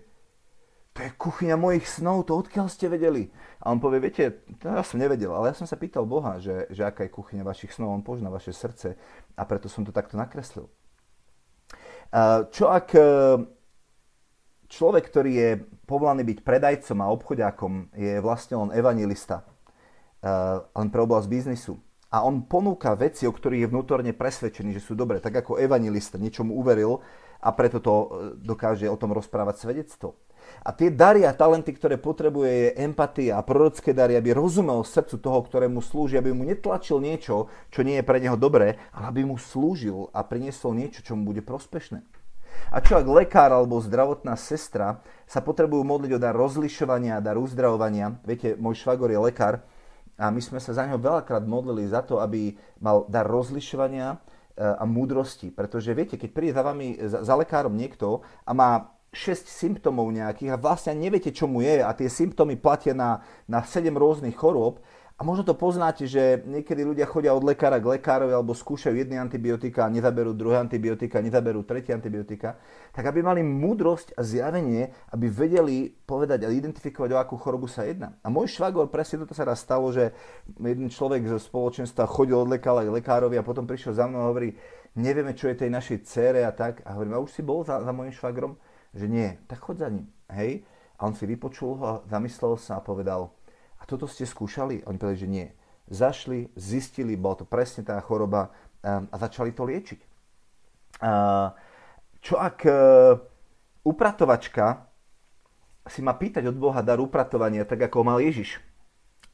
to 0.93 1.01
je 1.01 1.09
kuchyňa 1.17 1.57
mojich 1.57 1.89
snov, 1.89 2.29
to 2.29 2.37
odkiaľ 2.37 2.69
ste 2.69 2.85
vedeli? 2.85 3.25
A 3.65 3.73
on 3.73 3.81
povie, 3.81 3.97
viete, 3.97 4.45
to 4.61 4.69
ja 4.69 4.85
som 4.85 5.01
nevedel, 5.01 5.33
ale 5.33 5.49
ja 5.49 5.57
som 5.57 5.65
sa 5.65 5.73
pýtal 5.73 6.05
Boha, 6.05 6.37
že, 6.37 6.69
že 6.69 6.85
aká 6.85 7.09
je 7.09 7.17
kuchyňa 7.17 7.41
vašich 7.41 7.73
snov, 7.73 7.89
on 7.89 8.05
pozná 8.05 8.29
vaše 8.29 8.53
srdce 8.53 8.93
a 9.33 9.41
preto 9.49 9.65
som 9.65 9.81
to 9.81 9.89
takto 9.89 10.21
nakreslil. 10.21 10.69
Čo 12.53 12.69
ak 12.69 12.93
človek, 14.73 15.05
ktorý 15.13 15.31
je 15.31 15.49
povolaný 15.85 16.25
byť 16.25 16.39
predajcom 16.41 16.97
a 17.05 17.11
obchodiakom, 17.13 17.93
je 17.93 18.17
vlastne 18.17 18.57
len 18.57 18.69
evangelista, 18.73 19.45
uh, 20.25 20.65
len 20.73 20.89
pre 20.89 21.05
oblasť 21.05 21.29
biznisu. 21.29 21.77
A 22.13 22.21
on 22.25 22.45
ponúka 22.45 22.93
veci, 22.93 23.25
o 23.25 23.33
ktorých 23.33 23.65
je 23.65 23.71
vnútorne 23.73 24.13
presvedčený, 24.13 24.77
že 24.77 24.85
sú 24.85 24.93
dobré, 24.93 25.17
tak 25.17 25.33
ako 25.33 25.57
evangelista 25.57 26.21
niečomu 26.21 26.53
uveril 26.53 27.01
a 27.41 27.49
preto 27.57 27.81
to 27.81 27.93
eh, 27.93 28.07
dokáže 28.37 28.85
o 28.85 28.93
tom 28.93 29.17
rozprávať 29.17 29.65
svedectvo. 29.65 30.21
A 30.61 30.75
tie 30.75 30.91
dary 30.91 31.23
a 31.23 31.33
talenty, 31.33 31.71
ktoré 31.71 31.95
potrebuje, 31.97 32.51
je 32.51 32.75
empatia 32.83 33.39
a 33.39 33.45
prorocké 33.47 33.95
dary, 33.95 34.19
aby 34.19 34.35
rozumel 34.35 34.83
srdcu 34.83 35.15
toho, 35.23 35.39
ktorému 35.41 35.79
slúži, 35.79 36.19
aby 36.19 36.35
mu 36.35 36.43
netlačil 36.43 36.99
niečo, 36.99 37.47
čo 37.71 37.81
nie 37.81 37.97
je 37.97 38.05
pre 38.05 38.19
neho 38.19 38.35
dobré, 38.35 38.77
ale 38.91 39.05
aby 39.09 39.21
mu 39.23 39.39
slúžil 39.39 40.11
a 40.11 40.21
priniesol 40.21 40.75
niečo, 40.75 40.99
čo 40.99 41.15
mu 41.15 41.31
bude 41.31 41.39
prospešné. 41.41 42.03
A 42.73 42.81
čo 42.81 42.97
ak 42.97 43.05
lekár 43.05 43.53
alebo 43.53 43.81
zdravotná 43.81 44.33
sestra 44.39 45.01
sa 45.29 45.39
potrebujú 45.39 45.85
modliť 45.85 46.11
o 46.15 46.19
dar 46.21 46.35
rozlišovania 46.35 47.21
dar 47.21 47.37
uzdravovania, 47.37 48.17
viete, 48.25 48.57
môj 48.57 48.81
švagor 48.81 49.09
je 49.13 49.19
lekár 49.19 49.63
a 50.17 50.29
my 50.29 50.41
sme 50.41 50.61
sa 50.61 50.77
za 50.77 50.85
neho 50.85 51.01
veľakrát 51.01 51.41
modlili 51.43 51.89
za 51.89 52.05
to, 52.05 52.21
aby 52.21 52.53
mal 52.77 53.09
dar 53.09 53.25
rozlišovania 53.25 54.13
e, 54.13 54.17
a 54.61 54.85
múdrosti. 54.85 55.49
Pretože 55.49 55.91
viete, 55.97 56.15
keď 56.21 56.29
príde 56.29 56.53
za 56.53 56.61
vami, 56.61 57.01
za, 57.01 57.25
za 57.25 57.33
lekárom 57.33 57.73
niekto 57.73 58.21
a 58.45 58.51
má 58.53 58.93
6 59.13 59.45
symptómov 59.45 60.09
nejakých 60.09 60.53
a 60.53 60.61
vlastne 60.61 60.97
neviete, 60.97 61.29
čo 61.29 61.45
mu 61.45 61.61
je 61.61 61.81
a 61.81 61.93
tie 61.93 62.09
symptómy 62.09 62.57
platia 62.57 62.97
na, 62.97 63.21
na 63.45 63.61
7 63.61 63.93
rôznych 63.93 64.33
chorôb, 64.33 64.81
a 65.13 65.21
možno 65.21 65.45
to 65.45 65.53
poznáte, 65.53 66.09
že 66.09 66.41
niekedy 66.41 66.81
ľudia 66.81 67.05
chodia 67.05 67.37
od 67.37 67.45
lekára 67.45 67.77
k 67.77 67.85
lekárovi 67.85 68.33
alebo 68.33 68.57
skúšajú 68.57 68.97
jedny 68.97 69.21
antibiotika 69.21 69.85
a 69.85 69.93
nezaberú 69.93 70.33
druhé 70.33 70.57
antibiotika, 70.57 71.21
nezaberú 71.21 71.61
tretie 71.61 71.93
antibiotika, 71.93 72.57
tak 72.89 73.05
aby 73.05 73.21
mali 73.21 73.45
múdrosť 73.45 74.17
a 74.17 74.25
zjavenie, 74.25 74.89
aby 75.13 75.29
vedeli 75.29 75.93
povedať 75.93 76.43
a 76.43 76.51
identifikovať, 76.51 77.13
o 77.13 77.21
akú 77.21 77.37
chorobu 77.37 77.69
sa 77.69 77.85
jedná. 77.85 78.17
A 78.25 78.33
môj 78.33 78.57
švagor, 78.57 78.89
presne 78.89 79.21
toto 79.21 79.37
sa 79.37 79.45
raz 79.45 79.61
stalo, 79.61 79.93
že 79.93 80.17
jeden 80.57 80.89
človek 80.89 81.29
zo 81.29 81.37
spoločenstva 81.37 82.09
chodil 82.09 82.33
od 82.33 82.49
lekára 82.49 82.81
k 82.81 82.89
lekárovi 82.89 83.37
a 83.37 83.45
potom 83.45 83.69
prišiel 83.69 83.93
za 83.93 84.09
mnou 84.09 84.25
a 84.25 84.29
hovorí, 84.33 84.57
nevieme, 84.97 85.37
čo 85.37 85.45
je 85.45 85.61
tej 85.61 85.69
našej 85.69 86.09
cére 86.09 86.41
a 86.41 86.49
tak. 86.49 86.81
A 86.89 86.97
hovorím, 86.97 87.13
a 87.13 87.21
už 87.21 87.37
si 87.37 87.45
bol 87.45 87.61
za, 87.61 87.85
za 87.85 87.93
môjim 87.93 88.17
švagrom? 88.17 88.57
Že 88.97 89.05
nie, 89.13 89.29
tak 89.45 89.61
chod 89.61 89.77
za 89.77 89.93
ním. 89.93 90.09
Hej? 90.33 90.65
A 90.97 91.05
on 91.05 91.13
si 91.13 91.29
vypočul 91.29 91.77
ho, 91.77 92.01
zamyslel 92.09 92.57
sa 92.57 92.81
a 92.81 92.85
povedal, 92.85 93.29
a 93.83 93.87
toto 93.89 94.07
ste 94.07 94.23
skúšali? 94.23 94.87
Oni 94.87 94.95
povedali, 94.95 95.19
že 95.19 95.27
nie. 95.27 95.47
Zašli, 95.91 96.55
zistili, 96.55 97.19
bola 97.19 97.43
to 97.43 97.45
presne 97.45 97.83
tá 97.83 97.99
choroba 97.99 98.55
um, 98.79 99.03
a 99.11 99.15
začali 99.19 99.51
to 99.51 99.67
liečiť. 99.67 99.99
Čo 102.23 102.39
ak 102.39 102.57
uh, 102.63 103.19
upratovačka 103.83 104.87
si 105.83 105.99
má 105.99 106.15
pýtať 106.15 106.47
od 106.47 106.55
Boha 106.55 106.79
dar 106.79 107.03
upratovania, 107.03 107.67
tak 107.67 107.91
ako 107.91 108.07
mal 108.07 108.23
Ježiš? 108.23 108.63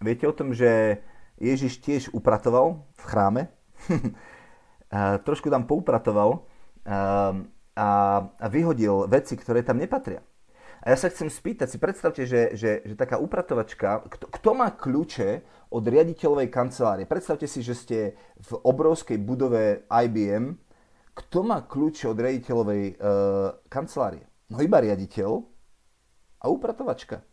Viete 0.02 0.26
o 0.26 0.34
tom, 0.34 0.58
že 0.58 0.98
Ježiš 1.38 1.78
tiež 1.86 2.04
upratoval 2.10 2.82
v 2.98 3.04
chráme? 3.06 3.42
trošku 5.28 5.54
tam 5.54 5.70
poupratoval 5.70 6.42
uh, 6.42 7.38
a, 7.78 7.90
a 8.26 8.46
vyhodil 8.50 9.06
veci, 9.06 9.38
ktoré 9.38 9.62
tam 9.62 9.78
nepatria. 9.78 10.26
A 10.80 10.96
ja 10.96 10.98
sa 10.98 11.12
chcem 11.12 11.28
spýtať, 11.28 11.68
si 11.68 11.78
predstavte, 11.78 12.24
že, 12.24 12.56
že, 12.56 12.80
že 12.88 12.96
taká 12.96 13.20
upratovačka, 13.20 14.08
kto, 14.08 14.26
kto 14.32 14.50
má 14.56 14.72
kľúče 14.72 15.44
od 15.76 15.84
riaditeľovej 15.84 16.48
kancelárie? 16.48 17.06
Predstavte 17.06 17.46
si, 17.46 17.60
že 17.60 17.76
ste 17.76 17.98
v 18.40 18.52
obrovskej 18.64 19.20
budove 19.20 19.84
IBM. 19.92 20.56
Kto 21.14 21.44
má 21.44 21.68
kľúče 21.68 22.08
od 22.08 22.18
riaditeľovej 22.18 22.84
uh, 22.96 23.60
kancelárie? 23.68 24.24
No 24.48 24.64
iba 24.64 24.80
riaditeľ 24.80 25.44
a 26.40 26.46
upratovačka. 26.48 27.29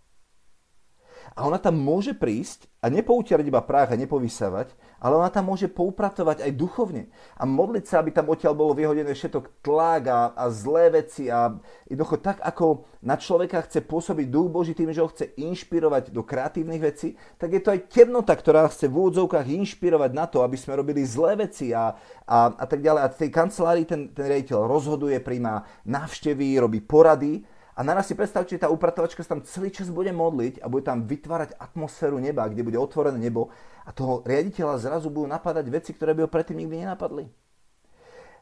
A 1.36 1.44
ona 1.44 1.60
tam 1.60 1.76
môže 1.76 2.16
prísť 2.16 2.64
a 2.80 2.88
nepoutierať 2.88 3.44
iba 3.44 3.60
práh 3.60 3.92
a 3.92 4.00
nepovysávať, 4.00 4.72
ale 4.96 5.20
ona 5.20 5.28
tam 5.28 5.52
môže 5.52 5.68
poupratovať 5.68 6.40
aj 6.40 6.52
duchovne 6.56 7.12
a 7.36 7.44
modliť 7.44 7.84
sa, 7.84 8.00
aby 8.00 8.08
tam 8.08 8.32
odtiaľ 8.32 8.56
bolo 8.56 8.72
vyhodené 8.72 9.12
všetok 9.12 9.60
tlak 9.60 10.08
a, 10.08 10.32
a 10.32 10.48
zlé 10.48 11.04
veci 11.04 11.28
a 11.28 11.52
jednoducho 11.92 12.24
tak, 12.24 12.40
ako 12.40 12.88
na 13.04 13.20
človeka 13.20 13.68
chce 13.68 13.84
pôsobiť 13.84 14.32
duch 14.32 14.48
Boží 14.48 14.72
tým, 14.72 14.96
že 14.96 15.04
ho 15.04 15.12
chce 15.12 15.36
inšpirovať 15.36 16.08
do 16.08 16.24
kreatívnych 16.24 16.80
vecí, 16.80 17.20
tak 17.36 17.52
je 17.52 17.60
to 17.60 17.76
aj 17.76 17.84
temnota, 17.92 18.32
ktorá 18.32 18.64
chce 18.72 18.88
v 18.88 18.96
úvodzovkách 18.96 19.44
inšpirovať 19.44 20.10
na 20.16 20.24
to, 20.24 20.40
aby 20.40 20.56
sme 20.56 20.80
robili 20.80 21.04
zlé 21.04 21.36
veci 21.36 21.76
a, 21.76 21.92
a, 22.24 22.38
a 22.56 22.64
tak 22.64 22.80
ďalej. 22.80 23.00
A 23.04 23.12
v 23.12 23.20
tej 23.20 23.30
kancelárii 23.30 23.84
ten, 23.84 24.08
ten 24.16 24.24
rejiteľ 24.24 24.64
rozhoduje, 24.64 25.20
príjma 25.20 25.84
návštevy, 25.84 26.56
robí 26.64 26.80
porady 26.80 27.44
a 27.76 27.84
naraz 27.84 28.08
si 28.08 28.16
predstavte, 28.16 28.56
že 28.56 28.64
tá 28.64 28.72
upratovačka 28.72 29.20
sa 29.20 29.36
tam 29.36 29.44
celý 29.44 29.68
čas 29.68 29.92
bude 29.92 30.08
modliť 30.08 30.64
a 30.64 30.66
bude 30.72 30.88
tam 30.88 31.04
vytvárať 31.04 31.60
atmosféru 31.60 32.16
neba, 32.16 32.48
kde 32.48 32.64
bude 32.64 32.80
otvorené 32.80 33.20
nebo 33.20 33.52
a 33.84 33.92
toho 33.92 34.24
riaditeľa 34.24 34.80
zrazu 34.80 35.12
budú 35.12 35.28
napadať 35.28 35.68
veci, 35.68 35.92
ktoré 35.92 36.16
by 36.16 36.24
ho 36.24 36.32
predtým 36.32 36.56
nikdy 36.64 36.88
nenapadli. 36.88 37.28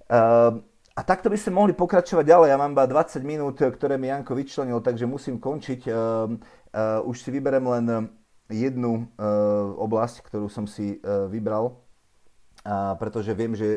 Uh, 0.06 0.62
a 0.94 1.00
takto 1.02 1.26
by 1.26 1.34
sme 1.34 1.58
mohli 1.58 1.74
pokračovať 1.74 2.22
ďalej. 2.22 2.48
Ja 2.54 2.58
mám 2.62 2.78
iba 2.78 2.86
20 2.86 3.26
minút, 3.26 3.58
ktoré 3.58 3.98
mi 3.98 4.06
Janko 4.06 4.38
vyčlenil, 4.38 4.78
takže 4.78 5.10
musím 5.10 5.42
končiť. 5.42 5.90
Uh, 5.90 6.38
uh, 6.70 7.02
už 7.02 7.18
si 7.18 7.34
vyberem 7.34 7.66
len 7.66 8.14
jednu 8.46 9.10
uh, 9.18 9.74
oblasť, 9.82 10.30
ktorú 10.30 10.46
som 10.46 10.70
si 10.70 11.02
uh, 11.02 11.26
vybral, 11.26 11.82
pretože 12.96 13.36
viem, 13.36 13.52
že 13.52 13.76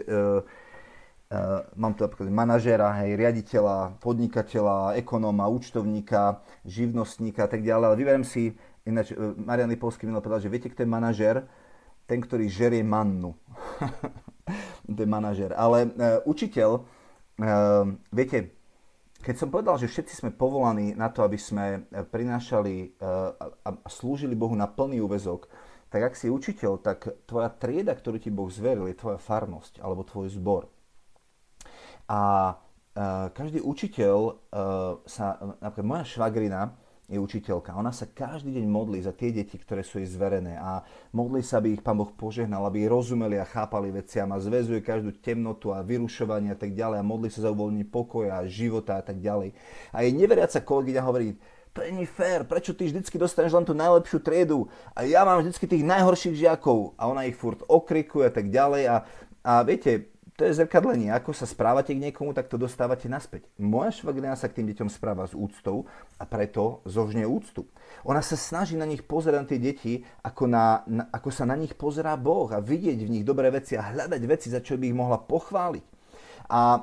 uh, 1.31 1.63
mám 1.75 1.93
tu 1.95 2.03
napríklad 2.03 2.31
manažéra, 2.31 3.03
hej, 3.03 3.19
riaditeľa, 3.19 3.99
podnikateľa, 3.99 4.95
ekonóma, 4.99 5.51
účtovníka, 5.51 6.41
živnostníka 6.63 7.45
a 7.45 7.49
tak 7.49 7.63
ďalej, 7.63 7.85
ale 7.87 7.99
vyberiem 7.99 8.25
si, 8.27 8.55
ináč 8.87 9.11
uh, 9.11 9.35
Marian 9.35 9.71
Lipolský 9.71 10.07
minul 10.07 10.23
povedal, 10.23 10.47
že 10.47 10.51
viete, 10.51 10.71
kto 10.71 10.83
je 10.83 10.89
manažér? 10.89 11.35
Ten, 12.07 12.23
ktorý 12.23 12.47
žerie 12.47 12.87
mannu. 12.87 13.35
to 14.95 14.99
je 15.03 15.09
manažér. 15.09 15.51
Ale 15.55 15.91
uh, 15.91 16.23
učiteľ, 16.23 16.69
uh, 16.79 17.85
viete, 18.15 18.55
keď 19.19 19.35
som 19.35 19.51
povedal, 19.51 19.75
že 19.75 19.91
všetci 19.91 20.23
sme 20.23 20.31
povolaní 20.31 20.95
na 20.95 21.11
to, 21.11 21.25
aby 21.27 21.35
sme 21.35 21.83
prinášali 21.91 22.95
uh, 23.03 23.35
a 23.67 23.89
slúžili 23.91 24.37
Bohu 24.39 24.55
na 24.55 24.71
plný 24.71 25.03
úvezok, 25.03 25.51
tak 25.87 26.11
ak 26.11 26.13
si 26.19 26.27
učiteľ, 26.27 26.83
tak 26.83 27.07
tvoja 27.23 27.47
trieda, 27.51 27.95
ktorú 27.95 28.19
ti 28.19 28.27
Boh 28.27 28.51
zveril, 28.51 28.91
je 28.91 28.99
tvoja 28.99 29.19
farnosť 29.19 29.79
alebo 29.79 30.03
tvoj 30.03 30.31
zbor. 30.35 30.67
A 32.07 32.55
uh, 32.55 33.27
každý 33.35 33.59
učiteľ 33.59 34.17
uh, 34.17 34.35
sa, 35.03 35.37
napríklad 35.59 35.87
moja 35.87 36.05
švagrina 36.07 36.75
je 37.07 37.15
učiteľka. 37.15 37.71
Ona 37.79 37.95
sa 37.95 38.03
každý 38.11 38.59
deň 38.59 38.67
modlí 38.67 38.99
za 38.99 39.15
tie 39.15 39.31
deti, 39.31 39.55
ktoré 39.55 39.79
sú 39.79 40.03
jej 40.03 40.11
zverené 40.11 40.59
a 40.59 40.83
modlí 41.15 41.39
sa, 41.39 41.63
aby 41.63 41.79
ich 41.79 41.83
Pán 41.83 41.95
Boh 41.95 42.11
požehnal, 42.11 42.67
aby 42.67 42.83
rozumeli 42.83 43.39
a 43.39 43.47
chápali 43.47 43.95
veciam 43.95 44.27
a 44.35 44.43
zväzuje 44.43 44.83
každú 44.83 45.15
temnotu 45.23 45.71
a 45.71 45.79
vyrušovanie 45.79 46.51
a 46.51 46.59
tak 46.59 46.75
ďalej 46.75 46.99
a 46.99 47.07
modlí 47.07 47.31
sa 47.31 47.47
za 47.47 47.49
uvoľnenie 47.55 47.87
pokoja 47.87 48.43
a 48.43 48.49
života 48.51 48.99
a 48.99 49.03
tak 49.07 49.23
ďalej. 49.23 49.55
A 49.95 50.03
jej 50.03 50.11
neveriaca 50.11 50.59
kolegyňa 50.59 51.01
hovorí, 51.07 51.39
to 51.71 51.79
je 51.79 52.09
fér, 52.09 52.43
prečo 52.43 52.75
ty 52.75 52.91
vždycky 52.91 53.15
dostaneš 53.15 53.55
len 53.55 53.63
tú 53.63 53.71
najlepšiu 53.71 54.19
triedu 54.19 54.67
a 54.91 55.07
ja 55.07 55.23
mám 55.23 55.39
vždycky 55.39 55.63
tých 55.63 55.87
najhorších 55.87 56.43
žiakov 56.43 56.97
a 56.99 57.07
ona 57.07 57.23
ich 57.23 57.39
furt 57.39 57.63
okrikuje 57.71 58.27
a 58.27 58.33
tak 58.33 58.51
ďalej 58.51 58.83
a, 58.83 58.95
a 59.47 59.53
viete, 59.63 60.16
to 60.37 60.45
je 60.45 60.53
zrkadlenie. 60.53 61.09
Ako 61.09 61.33
sa 61.33 61.49
správate 61.49 61.97
k 61.97 62.03
niekomu, 62.07 62.29
tak 62.29 62.45
to 62.45 62.61
dostávate 62.61 63.09
naspäť. 63.09 63.49
Moja 63.57 63.89
švagrina 63.89 64.37
sa 64.37 64.45
k 64.45 64.61
tým 64.61 64.69
deťom 64.69 64.85
správa 64.93 65.25
s 65.25 65.33
úctou 65.33 65.89
a 66.21 66.29
preto 66.29 66.85
zožne 66.85 67.25
úctu. 67.25 67.65
Ona 68.05 68.21
sa 68.21 68.37
snaží 68.37 68.77
na 68.77 68.85
nich 68.85 69.01
pozerať 69.01 69.39
na 69.41 69.49
tie 69.49 69.57
deti, 69.57 69.93
ako, 70.21 70.45
na, 70.45 70.85
na, 70.85 71.09
ako 71.09 71.33
sa 71.33 71.49
na 71.49 71.57
nich 71.57 71.73
pozerá 71.73 72.13
Boh 72.13 72.53
a 72.53 72.61
vidieť 72.61 73.01
v 73.01 73.13
nich 73.17 73.25
dobré 73.25 73.49
veci 73.49 73.73
a 73.73 73.89
hľadať 73.89 74.21
veci, 74.29 74.53
za 74.53 74.61
čo 74.61 74.77
by 74.77 74.85
ich 74.85 74.95
mohla 74.95 75.17
pochváliť. 75.17 75.97
A 76.47 76.79
e, 76.79 76.81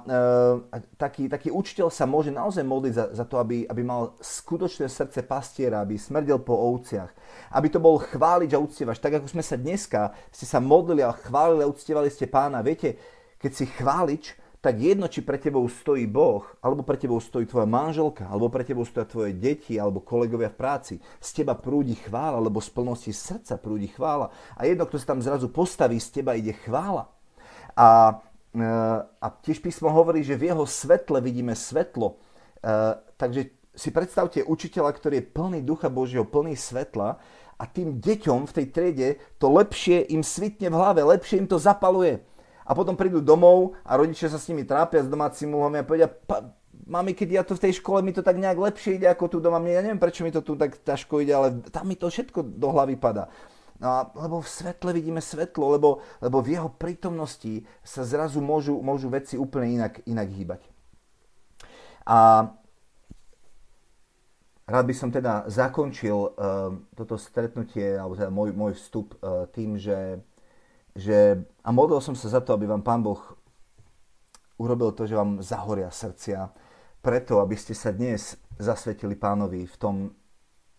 taký, 0.98 1.30
taký 1.30 1.48
učiteľ 1.48 1.88
sa 1.88 2.04
môže 2.10 2.28
naozaj 2.34 2.66
modliť 2.66 2.92
za, 2.92 3.04
za 3.16 3.24
to, 3.24 3.38
aby, 3.40 3.64
aby 3.70 3.80
mal 3.86 4.18
skutočné 4.18 4.90
srdce 4.90 5.24
pastiera, 5.24 5.80
aby 5.80 5.94
smrdel 5.96 6.42
po 6.42 6.52
ovciach, 6.52 7.08
aby 7.54 7.70
to 7.70 7.80
bol 7.80 7.96
chváliť 8.02 8.50
a 8.50 8.60
uctievač. 8.60 8.98
Tak 9.00 9.22
ako 9.22 9.30
sme 9.30 9.46
sa 9.46 9.56
dneska, 9.56 10.12
ste 10.28 10.44
sa 10.44 10.60
modlili 10.60 11.00
a 11.00 11.16
chválili 11.16 11.64
a 11.64 11.70
uctievali 11.70 12.12
ste 12.12 12.28
pána. 12.28 12.60
Viete, 12.60 13.00
keď 13.44 13.52
si 13.52 13.68
chválič, 13.68 14.24
tak 14.64 14.80
jedno, 14.80 15.04
či 15.12 15.20
pre 15.20 15.36
tebou 15.36 15.68
stojí 15.68 16.08
Boh, 16.08 16.40
alebo 16.64 16.80
pre 16.80 16.96
tebou 16.96 17.20
stojí 17.20 17.44
tvoja 17.44 17.68
manželka, 17.68 18.24
alebo 18.24 18.48
pre 18.48 18.64
tebou 18.64 18.88
stojí 18.88 19.04
tvoje 19.04 19.32
deti, 19.36 19.76
alebo 19.76 20.00
kolegovia 20.00 20.48
v 20.48 20.56
práci, 20.56 20.94
z 21.20 21.30
teba 21.36 21.52
prúdi 21.52 21.92
chvála, 22.00 22.40
lebo 22.40 22.64
z 22.64 22.72
plnosti 22.72 23.12
srdca 23.12 23.60
prúdi 23.60 23.92
chvála. 23.92 24.32
A 24.56 24.64
jedno, 24.64 24.88
kto 24.88 24.96
sa 24.96 25.12
tam 25.12 25.20
zrazu 25.20 25.52
postaví, 25.52 26.00
z 26.00 26.08
teba 26.08 26.32
ide 26.32 26.56
chvála. 26.56 27.12
A, 27.76 28.16
e, 28.56 28.64
a 29.20 29.26
tiež 29.44 29.60
písmo 29.60 29.92
hovorí, 29.92 30.24
že 30.24 30.40
v 30.40 30.48
jeho 30.56 30.64
svetle 30.64 31.20
vidíme 31.20 31.52
svetlo. 31.52 32.16
E, 32.64 32.96
takže 33.20 33.52
si 33.76 33.92
predstavte 33.92 34.40
učiteľa, 34.40 34.96
ktorý 34.96 35.20
je 35.20 35.28
plný 35.28 35.60
ducha 35.60 35.92
Božieho, 35.92 36.24
plný 36.24 36.56
svetla 36.56 37.20
a 37.60 37.64
tým 37.68 38.00
deťom 38.00 38.48
v 38.48 38.54
tej 38.56 38.66
triede 38.72 39.08
to 39.36 39.52
lepšie 39.52 40.08
im 40.08 40.24
svitne 40.24 40.72
v 40.72 40.78
hlave, 40.80 41.04
lepšie 41.04 41.44
im 41.44 41.48
to 41.52 41.60
zapaluje 41.60 42.24
a 42.64 42.70
potom 42.72 42.96
prídu 42.96 43.20
domov 43.20 43.76
a 43.84 43.94
rodičia 43.94 44.32
sa 44.32 44.40
s 44.40 44.48
nimi 44.48 44.64
trápia 44.64 45.04
s 45.04 45.12
domácimi 45.12 45.52
úlohami 45.52 45.80
a 45.80 45.86
povedia, 45.86 46.08
mami, 46.88 47.12
keď 47.12 47.28
ja 47.30 47.42
to 47.44 47.56
v 47.56 47.64
tej 47.68 47.80
škole, 47.80 48.00
mi 48.00 48.12
to 48.12 48.24
tak 48.24 48.36
nejak 48.36 48.56
lepšie 48.56 49.00
ide 49.00 49.08
ako 49.08 49.28
tu 49.28 49.38
doma. 49.40 49.60
Mne, 49.60 49.72
ja 49.72 49.82
neviem, 49.84 50.00
prečo 50.00 50.24
mi 50.24 50.32
to 50.32 50.40
tu 50.40 50.56
tak 50.56 50.80
ťažko 50.82 51.20
ide, 51.24 51.32
ale 51.32 51.48
tam 51.68 51.84
mi 51.88 51.96
to 51.96 52.08
všetko 52.08 52.40
do 52.42 52.68
hlavy 52.72 52.96
padá. 52.96 53.28
No 53.80 53.90
a, 53.90 53.98
lebo 54.14 54.38
v 54.38 54.48
svetle 54.48 54.94
vidíme 54.94 55.18
svetlo, 55.18 55.74
lebo, 55.74 55.98
lebo 56.22 56.38
v 56.40 56.56
jeho 56.56 56.70
prítomnosti 56.70 57.66
sa 57.82 58.06
zrazu 58.06 58.38
môžu, 58.38 58.78
môžu 58.78 59.10
veci 59.10 59.34
úplne 59.34 59.82
inak, 59.82 60.00
inak 60.06 60.28
hýbať. 60.30 60.62
A 62.06 62.48
rád 64.68 64.84
by 64.86 64.94
som 64.94 65.10
teda 65.10 65.48
zakončil 65.50 66.16
uh, 66.16 66.30
toto 66.94 67.18
stretnutie, 67.18 67.98
alebo 67.98 68.14
teda 68.14 68.30
môj, 68.30 68.50
môj 68.54 68.72
vstup 68.78 69.18
uh, 69.18 69.48
tým, 69.50 69.76
že 69.80 70.22
že, 70.94 71.42
a 71.66 71.68
modlil 71.74 71.98
som 71.98 72.14
sa 72.14 72.30
za 72.30 72.40
to, 72.40 72.54
aby 72.54 72.70
vám 72.70 72.86
Pán 72.86 73.02
Boh 73.02 73.18
urobil 74.58 74.94
to, 74.94 75.10
že 75.10 75.18
vám 75.18 75.42
zahoria 75.42 75.90
srdcia, 75.90 76.54
preto, 77.02 77.42
aby 77.42 77.58
ste 77.58 77.74
sa 77.74 77.90
dnes 77.90 78.38
zasvetili 78.56 79.18
Pánovi 79.18 79.66
v, 79.66 79.76
tom, 79.76 80.14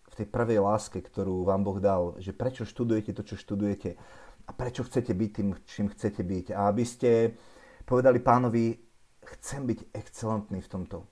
v 0.08 0.14
tej 0.16 0.26
prvej 0.26 0.58
láske, 0.64 0.98
ktorú 1.04 1.44
vám 1.44 1.62
Boh 1.62 1.78
dal, 1.78 2.16
že 2.18 2.32
prečo 2.32 2.64
študujete 2.64 3.12
to, 3.12 3.22
čo 3.22 3.36
študujete 3.36 3.94
a 4.46 4.50
prečo 4.56 4.82
chcete 4.88 5.12
byť 5.12 5.30
tým, 5.30 5.48
čím 5.68 5.86
chcete 5.92 6.22
byť. 6.24 6.46
A 6.56 6.72
aby 6.72 6.84
ste 6.86 7.36
povedali 7.84 8.18
Pánovi, 8.24 8.74
chcem 9.36 9.68
byť 9.68 9.92
excelentný 9.92 10.64
v 10.64 10.70
tomto. 10.70 11.04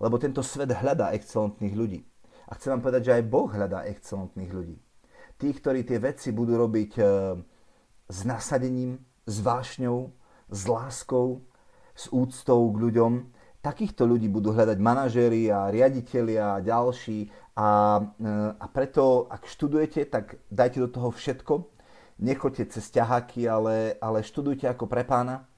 Lebo 0.00 0.16
tento 0.16 0.40
svet 0.40 0.72
hľadá 0.72 1.12
excelentných 1.12 1.74
ľudí. 1.76 2.00
A 2.46 2.54
chcem 2.56 2.74
vám 2.74 2.82
povedať, 2.82 3.10
že 3.10 3.14
aj 3.20 3.28
Boh 3.28 3.50
hľadá 3.50 3.84
excelentných 3.90 4.52
ľudí. 4.54 4.76
Tí, 5.36 5.48
ktorí 5.52 5.84
tie 5.84 5.98
veci 6.00 6.30
budú 6.30 6.56
robiť 6.56 6.92
eh, 6.96 7.06
s 8.08 8.24
nasadením, 8.24 9.02
s 9.26 9.40
vášňou, 9.42 10.12
s 10.50 10.60
láskou, 10.66 11.42
s 11.94 12.12
úctou 12.12 12.70
k 12.70 12.76
ľuďom. 12.78 13.12
Takýchto 13.64 14.06
ľudí 14.06 14.30
budú 14.30 14.54
hľadať 14.54 14.78
manažéri 14.78 15.50
a 15.50 15.72
riaditeľia 15.72 16.60
a 16.60 16.62
ďalší. 16.62 17.26
A, 17.58 17.68
e, 17.98 18.32
a 18.54 18.66
preto, 18.70 19.26
ak 19.26 19.48
študujete, 19.50 20.06
tak 20.06 20.38
dajte 20.52 20.86
do 20.86 20.88
toho 20.92 21.10
všetko. 21.10 21.66
Nechoďte 22.22 22.78
cez 22.78 22.94
ťaháky, 22.94 23.48
ale, 23.50 23.98
ale 23.98 24.22
študujte 24.22 24.70
ako 24.70 24.86
pre 24.86 25.02
pána. 25.02 25.50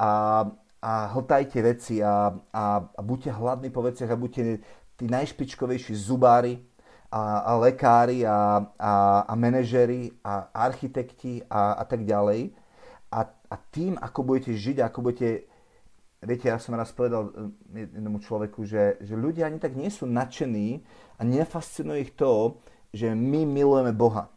A, 0.00 0.46
a 0.80 0.92
hltajte 1.12 1.60
veci 1.60 2.00
a, 2.00 2.32
a, 2.32 2.64
a 2.88 3.00
buďte 3.04 3.36
hladní 3.36 3.68
po 3.68 3.84
veciach 3.84 4.08
a 4.08 4.16
buďte 4.16 4.64
tí 4.96 5.04
najšpičkovejší 5.04 5.92
zubári, 5.92 6.64
a, 7.10 7.42
a 7.42 7.52
lekári 7.58 8.22
a, 8.22 8.62
a, 8.78 8.92
a 9.26 9.34
manažery 9.34 10.14
a 10.22 10.46
architekti 10.54 11.42
a, 11.50 11.82
a 11.82 11.84
tak 11.84 12.06
ďalej. 12.06 12.54
A, 13.10 13.26
a 13.26 13.56
tým, 13.74 13.98
ako 13.98 14.22
budete 14.22 14.54
žiť, 14.54 14.76
ako 14.86 14.98
budete... 15.02 15.50
Viete, 16.20 16.52
ja 16.52 16.60
som 16.60 16.76
raz 16.76 16.92
povedal 16.92 17.32
jednomu 17.72 18.20
človeku, 18.20 18.62
že, 18.62 19.00
že 19.00 19.16
ľudia 19.16 19.48
ani 19.48 19.56
tak 19.56 19.72
nie 19.72 19.88
sú 19.88 20.04
nadšení 20.04 20.84
a 21.16 21.24
nefascinuje 21.24 21.98
ich 22.06 22.12
to, 22.12 22.60
že 22.92 23.16
my 23.16 23.48
milujeme 23.48 23.96
Boha. 23.96 24.28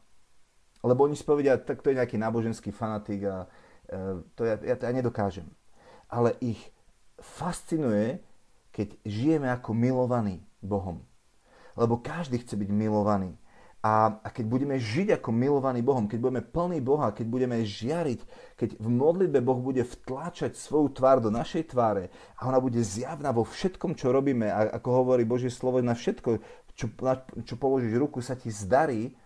Lebo 0.79 1.03
oni 1.05 1.19
si 1.19 1.27
povedia, 1.27 1.59
tak 1.59 1.83
to 1.83 1.91
je 1.91 1.99
nejaký 1.99 2.15
náboženský 2.15 2.71
fanatik 2.71 3.27
a 3.27 3.51
e, 3.91 4.23
to 4.31 4.47
ja, 4.47 4.55
ja, 4.63 4.79
ja 4.79 4.91
nedokážem. 4.95 5.45
Ale 6.07 6.39
ich 6.39 6.71
fascinuje, 7.19 8.23
keď 8.71 8.95
žijeme 9.03 9.51
ako 9.51 9.75
milovaní 9.75 10.39
Bohom 10.63 11.03
lebo 11.77 12.01
každý 12.01 12.41
chce 12.41 12.57
byť 12.57 12.69
milovaný. 12.69 13.37
A, 13.83 14.15
a 14.23 14.31
keď 14.31 14.47
budeme 14.47 14.79
žiť 14.79 15.19
ako 15.19 15.35
milovaný 15.35 15.83
Bohom, 15.83 16.07
keď 16.07 16.19
budeme 16.23 16.39
plný 16.39 16.79
Boha, 16.79 17.11
keď 17.11 17.27
budeme 17.27 17.67
žiariť, 17.67 18.19
keď 18.55 18.69
v 18.79 18.87
modlitbe 18.87 19.43
Boh 19.43 19.59
bude 19.59 19.83
vtláčať 19.83 20.55
svoju 20.55 20.95
tvár 20.95 21.19
do 21.19 21.27
našej 21.27 21.75
tváre 21.75 22.07
a 22.39 22.47
ona 22.47 22.63
bude 22.63 22.79
zjavná 22.79 23.35
vo 23.35 23.43
všetkom, 23.43 23.99
čo 23.99 24.15
robíme, 24.15 24.47
a 24.47 24.79
ako 24.79 25.03
hovorí 25.03 25.27
Božie 25.27 25.51
slovo, 25.51 25.83
na 25.83 25.99
všetko, 25.99 26.39
čo, 26.79 26.87
na, 27.03 27.19
čo 27.43 27.59
položíš 27.59 27.99
ruku, 27.99 28.23
sa 28.23 28.39
ti 28.39 28.47
zdarí, 28.47 29.19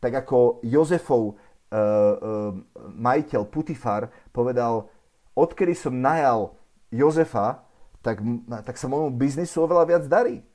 tak 0.00 0.24
ako 0.24 0.64
Jozefov 0.64 1.22
uh, 1.28 1.36
uh, 1.36 2.56
majiteľ 2.96 3.44
Putifar 3.44 4.08
povedal, 4.32 4.88
odkedy 5.36 5.76
som 5.76 5.92
najal 5.92 6.56
Jozefa, 6.88 7.60
tak, 8.00 8.24
tak 8.64 8.80
sa 8.80 8.88
môjmu 8.88 9.12
biznisu 9.20 9.68
oveľa 9.68 9.84
viac 9.84 10.04
darí. 10.08 10.47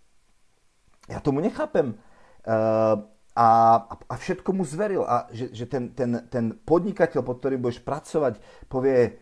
Ja 1.11 1.19
tomu 1.19 1.43
nechápem. 1.43 1.99
Uh, 2.43 3.07
a, 3.33 3.47
a 3.89 4.13
všetko 4.13 4.53
mu 4.53 4.63
zveril. 4.63 5.03
A 5.03 5.27
že, 5.33 5.49
že 5.51 5.65
ten, 5.65 5.89
ten, 5.97 6.21
ten 6.29 6.53
podnikateľ, 6.53 7.21
pod 7.25 7.41
ktorým 7.41 7.61
budeš 7.61 7.81
pracovať, 7.81 8.37
povie, 8.69 9.17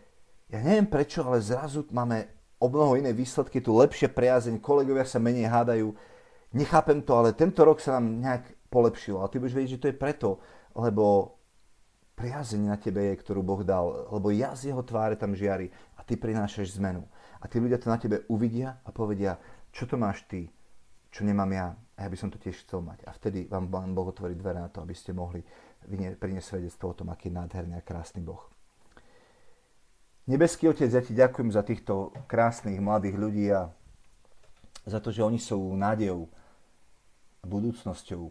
ja 0.52 0.60
neviem 0.60 0.86
prečo, 0.86 1.24
ale 1.24 1.40
zrazu 1.40 1.88
máme 1.90 2.28
o 2.60 2.68
mnoho 2.68 3.00
iné 3.00 3.10
výsledky, 3.10 3.58
tu 3.58 3.74
lepšie 3.74 4.12
priazeň, 4.12 4.62
kolegovia 4.62 5.02
sa 5.02 5.18
menej 5.18 5.50
hádajú. 5.50 5.90
Nechápem 6.52 7.00
to, 7.02 7.16
ale 7.16 7.32
tento 7.32 7.64
rok 7.64 7.80
sa 7.80 7.96
nám 7.98 8.20
nejak 8.20 8.44
polepšilo. 8.68 9.24
A 9.24 9.30
ty 9.32 9.40
budeš 9.40 9.56
vedieť, 9.56 9.72
že 9.74 9.82
to 9.82 9.90
je 9.90 9.96
preto, 9.96 10.28
lebo 10.76 11.34
priazeň 12.14 12.68
na 12.68 12.76
tebe 12.76 13.02
je, 13.10 13.18
ktorú 13.18 13.40
Boh 13.40 13.64
dal, 13.64 14.12
lebo 14.12 14.28
ja 14.30 14.52
z 14.52 14.70
jeho 14.70 14.84
tváre 14.84 15.16
tam 15.16 15.32
žiari 15.32 15.72
a 15.96 16.04
ty 16.04 16.14
prinášaš 16.20 16.76
zmenu. 16.78 17.02
A 17.42 17.48
tí 17.50 17.58
ľudia 17.58 17.80
to 17.80 17.90
na 17.90 17.98
tebe 17.98 18.22
uvidia 18.28 18.78
a 18.84 18.94
povedia, 18.94 19.40
čo 19.72 19.88
to 19.88 19.96
máš 19.96 20.22
ty, 20.28 20.46
čo 21.12 21.28
nemám 21.28 21.52
ja. 21.52 21.76
A 22.00 22.08
ja 22.08 22.08
by 22.08 22.16
som 22.16 22.32
to 22.32 22.40
tiež 22.40 22.64
chcel 22.64 22.80
mať. 22.80 23.04
A 23.04 23.12
vtedy 23.12 23.44
vám 23.46 23.68
Pán 23.68 23.92
Boh 23.92 24.08
otvorí 24.08 24.32
dvere 24.32 24.64
na 24.64 24.72
to, 24.72 24.80
aby 24.80 24.96
ste 24.96 25.12
mohli 25.12 25.44
priniesť 26.16 26.56
svedectvo 26.56 26.90
o 26.90 26.96
tom, 26.96 27.12
aký 27.12 27.28
je 27.28 27.36
nádherný 27.36 27.76
a 27.76 27.84
krásny 27.84 28.24
Boh. 28.24 28.48
Nebeský 30.24 30.72
Otec, 30.72 30.88
ja 30.88 31.02
ti 31.04 31.12
ďakujem 31.12 31.50
za 31.52 31.62
týchto 31.66 32.16
krásnych 32.24 32.80
mladých 32.80 33.16
ľudí 33.18 33.46
a 33.52 33.68
za 34.88 34.98
to, 35.02 35.12
že 35.12 35.22
oni 35.22 35.38
sú 35.38 35.58
nádejou 35.76 36.30
a 37.42 37.44
budúcnosťou 37.44 38.30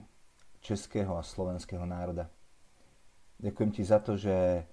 českého 0.64 1.20
a 1.20 1.24
slovenského 1.24 1.84
národa. 1.84 2.32
Ďakujem 3.44 3.72
ti 3.76 3.84
za 3.84 4.00
to, 4.00 4.16
že 4.16 4.64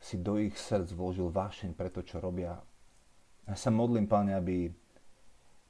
si 0.00 0.20
do 0.20 0.40
ich 0.40 0.56
srdc 0.56 0.92
vložil 0.96 1.28
vášeň 1.28 1.76
pre 1.76 1.92
to, 1.92 2.00
čo 2.00 2.16
robia. 2.20 2.56
Ja 3.44 3.56
sa 3.56 3.68
modlím, 3.68 4.08
Pane, 4.08 4.32
aby 4.32 4.72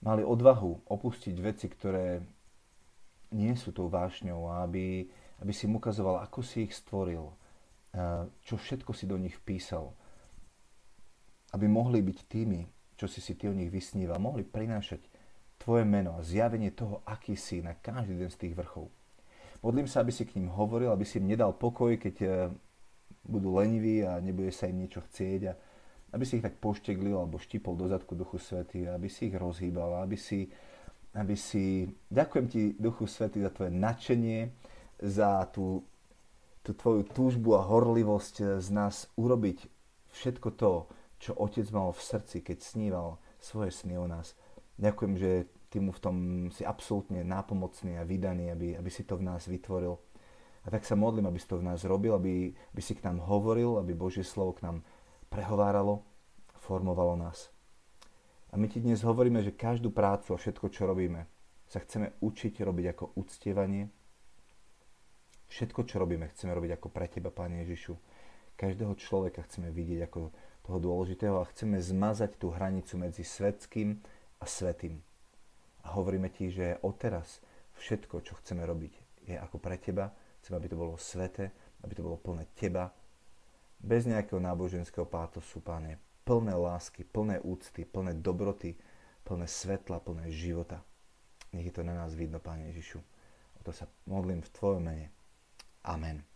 mali 0.05 0.21
odvahu 0.21 0.87
opustiť 0.87 1.37
veci, 1.40 1.67
ktoré 1.73 2.21
nie 3.35 3.57
sú 3.57 3.75
tou 3.75 3.90
vášňou 3.90 4.47
aby, 4.62 5.09
aby 5.43 5.53
si 5.57 5.67
im 5.67 5.81
ukazoval, 5.81 6.23
ako 6.23 6.45
si 6.45 6.69
ich 6.69 6.77
stvoril, 6.77 7.35
čo 8.45 8.55
všetko 8.55 8.93
si 8.95 9.11
do 9.11 9.19
nich 9.19 9.35
vpísal. 9.43 9.90
Aby 11.51 11.67
mohli 11.67 12.05
byť 12.05 12.19
tými, 12.31 12.62
čo 12.95 13.11
si 13.11 13.19
si 13.19 13.35
ty 13.35 13.51
o 13.51 13.57
nich 13.57 13.73
vysníval, 13.73 14.23
mohli 14.23 14.47
prinášať 14.47 15.03
Tvoje 15.55 15.87
meno 15.87 16.19
a 16.19 16.25
zjavenie 16.27 16.75
toho, 16.75 17.01
aký 17.07 17.38
si 17.38 17.64
na 17.64 17.73
každý 17.79 18.19
jeden 18.19 18.29
z 18.29 18.37
tých 18.37 18.55
vrchov. 18.59 18.90
Modlím 19.64 19.88
sa, 19.88 20.05
aby 20.05 20.12
si 20.12 20.29
k 20.29 20.37
ním 20.37 20.53
hovoril, 20.53 20.93
aby 20.93 21.09
si 21.09 21.17
im 21.17 21.31
nedal 21.31 21.57
pokoj, 21.57 21.97
keď 21.97 22.17
e, 22.21 22.29
budú 23.25 23.57
leniví 23.57 24.05
a 24.05 24.21
nebude 24.21 24.53
sa 24.53 24.69
im 24.69 24.85
niečo 24.85 25.01
chcieť 25.01 25.40
a 25.49 25.57
aby 26.14 26.22
si 26.22 26.38
ich 26.38 26.46
tak 26.46 26.62
pošteglil 26.62 27.18
alebo 27.18 27.42
štipol 27.42 27.74
do 27.74 27.90
zadku 27.90 28.14
Duchu 28.14 28.38
Svety, 28.38 28.87
aby 28.87 29.11
si 29.11 29.29
ich 29.29 29.37
rozhýbal, 29.37 30.07
aby 30.07 30.14
si, 30.14 30.46
aby 31.18 31.35
si... 31.35 31.90
Ďakujem 32.07 32.46
ti, 32.46 32.62
Duchu 32.79 33.11
Svety, 33.11 33.42
za 33.42 33.50
tvoje 33.50 33.74
nadšenie, 33.74 34.55
za 35.03 35.50
tú, 35.50 35.83
tú 36.62 36.70
tvoju 36.79 37.03
túžbu 37.11 37.59
a 37.59 37.66
horlivosť 37.66 38.62
z 38.62 38.68
nás 38.70 39.11
urobiť 39.18 39.66
všetko 40.14 40.48
to, 40.55 40.87
čo 41.18 41.35
Otec 41.35 41.66
mal 41.74 41.90
v 41.90 42.00
srdci, 42.00 42.46
keď 42.46 42.62
sníval 42.62 43.18
svoje 43.42 43.74
sny 43.74 43.98
o 43.98 44.07
nás. 44.07 44.38
Ďakujem, 44.79 45.14
že 45.18 45.31
ty 45.74 45.83
mu 45.83 45.90
v 45.90 46.03
tom 46.03 46.16
si 46.55 46.62
absolútne 46.62 47.27
nápomocný 47.27 47.98
a 47.98 48.07
vydaný, 48.07 48.55
aby, 48.55 48.79
aby 48.79 48.90
si 48.90 49.03
to 49.03 49.18
v 49.18 49.27
nás 49.27 49.50
vytvoril. 49.50 49.98
A 50.64 50.70
tak 50.70 50.87
sa 50.87 50.94
modlím, 50.94 51.27
aby 51.27 51.42
si 51.42 51.50
to 51.50 51.59
v 51.59 51.66
nás 51.66 51.83
robil, 51.85 52.14
aby, 52.14 52.55
aby 52.55 52.81
si 52.81 52.94
k 52.94 53.05
nám 53.05 53.20
hovoril, 53.27 53.77
aby 53.83 53.92
Božie 53.92 54.22
slovo 54.22 54.55
k 54.55 54.64
nám 54.64 54.87
prehováralo, 55.35 56.07
formovalo 56.62 57.18
nás. 57.18 57.51
A 58.51 58.57
my 58.57 58.70
ti 58.70 58.79
dnes 58.79 59.03
hovoríme, 59.03 59.42
že 59.42 59.51
každú 59.51 59.90
prácu 59.90 60.31
a 60.31 60.38
všetko, 60.38 60.70
čo 60.70 60.87
robíme, 60.87 61.27
sa 61.66 61.83
chceme 61.83 62.14
učiť 62.23 62.62
robiť 62.62 62.87
ako 62.94 63.18
uctievanie. 63.18 63.90
Všetko, 65.51 65.90
čo 65.90 65.99
robíme, 65.99 66.31
chceme 66.31 66.55
robiť 66.55 66.79
ako 66.79 66.87
pre 66.87 67.11
Teba, 67.11 67.35
Pane 67.35 67.66
Ježišu. 67.66 67.99
Každého 68.55 68.94
človeka 68.94 69.42
chceme 69.51 69.75
vidieť 69.75 70.07
ako 70.07 70.31
toho 70.62 70.79
dôležitého 70.79 71.42
a 71.42 71.51
chceme 71.51 71.83
zmazať 71.83 72.38
tú 72.38 72.55
hranicu 72.55 72.94
medzi 72.94 73.27
svetským 73.27 73.99
a 74.38 74.44
svetým. 74.47 75.03
A 75.83 75.99
hovoríme 75.99 76.31
ti, 76.31 76.55
že 76.55 76.79
odteraz 76.87 77.42
všetko, 77.83 78.23
čo 78.23 78.38
chceme 78.38 78.62
robiť, 78.62 79.27
je 79.27 79.35
ako 79.35 79.59
pre 79.59 79.83
teba. 79.83 80.14
Chceme, 80.40 80.62
aby 80.62 80.68
to 80.70 80.79
bolo 80.79 80.94
sveté, 80.94 81.51
aby 81.83 81.92
to 81.99 82.07
bolo 82.07 82.23
plné 82.23 82.47
teba, 82.55 82.94
bez 83.85 84.09
nejakého 84.09 84.40
náboženského 84.40 85.05
pátosu, 85.05 85.61
páne. 85.61 86.01
Plné 86.25 86.57
lásky, 86.57 87.05
plné 87.05 87.37
úcty, 87.44 87.85
plné 87.85 88.16
dobroty, 88.16 88.81
plné 89.29 89.44
svetla, 89.44 90.01
plné 90.01 90.33
života. 90.33 90.81
Nech 91.53 91.68
je 91.68 91.75
to 91.77 91.85
na 91.85 91.92
nás 91.92 92.16
vidno, 92.16 92.40
Páne 92.40 92.73
Ježišu. 92.73 92.99
O 93.55 93.61
to 93.61 93.77
sa 93.77 93.85
modlím 94.09 94.40
v 94.40 94.53
Tvojom 94.57 94.83
mene. 94.83 95.12
Amen. 95.85 96.34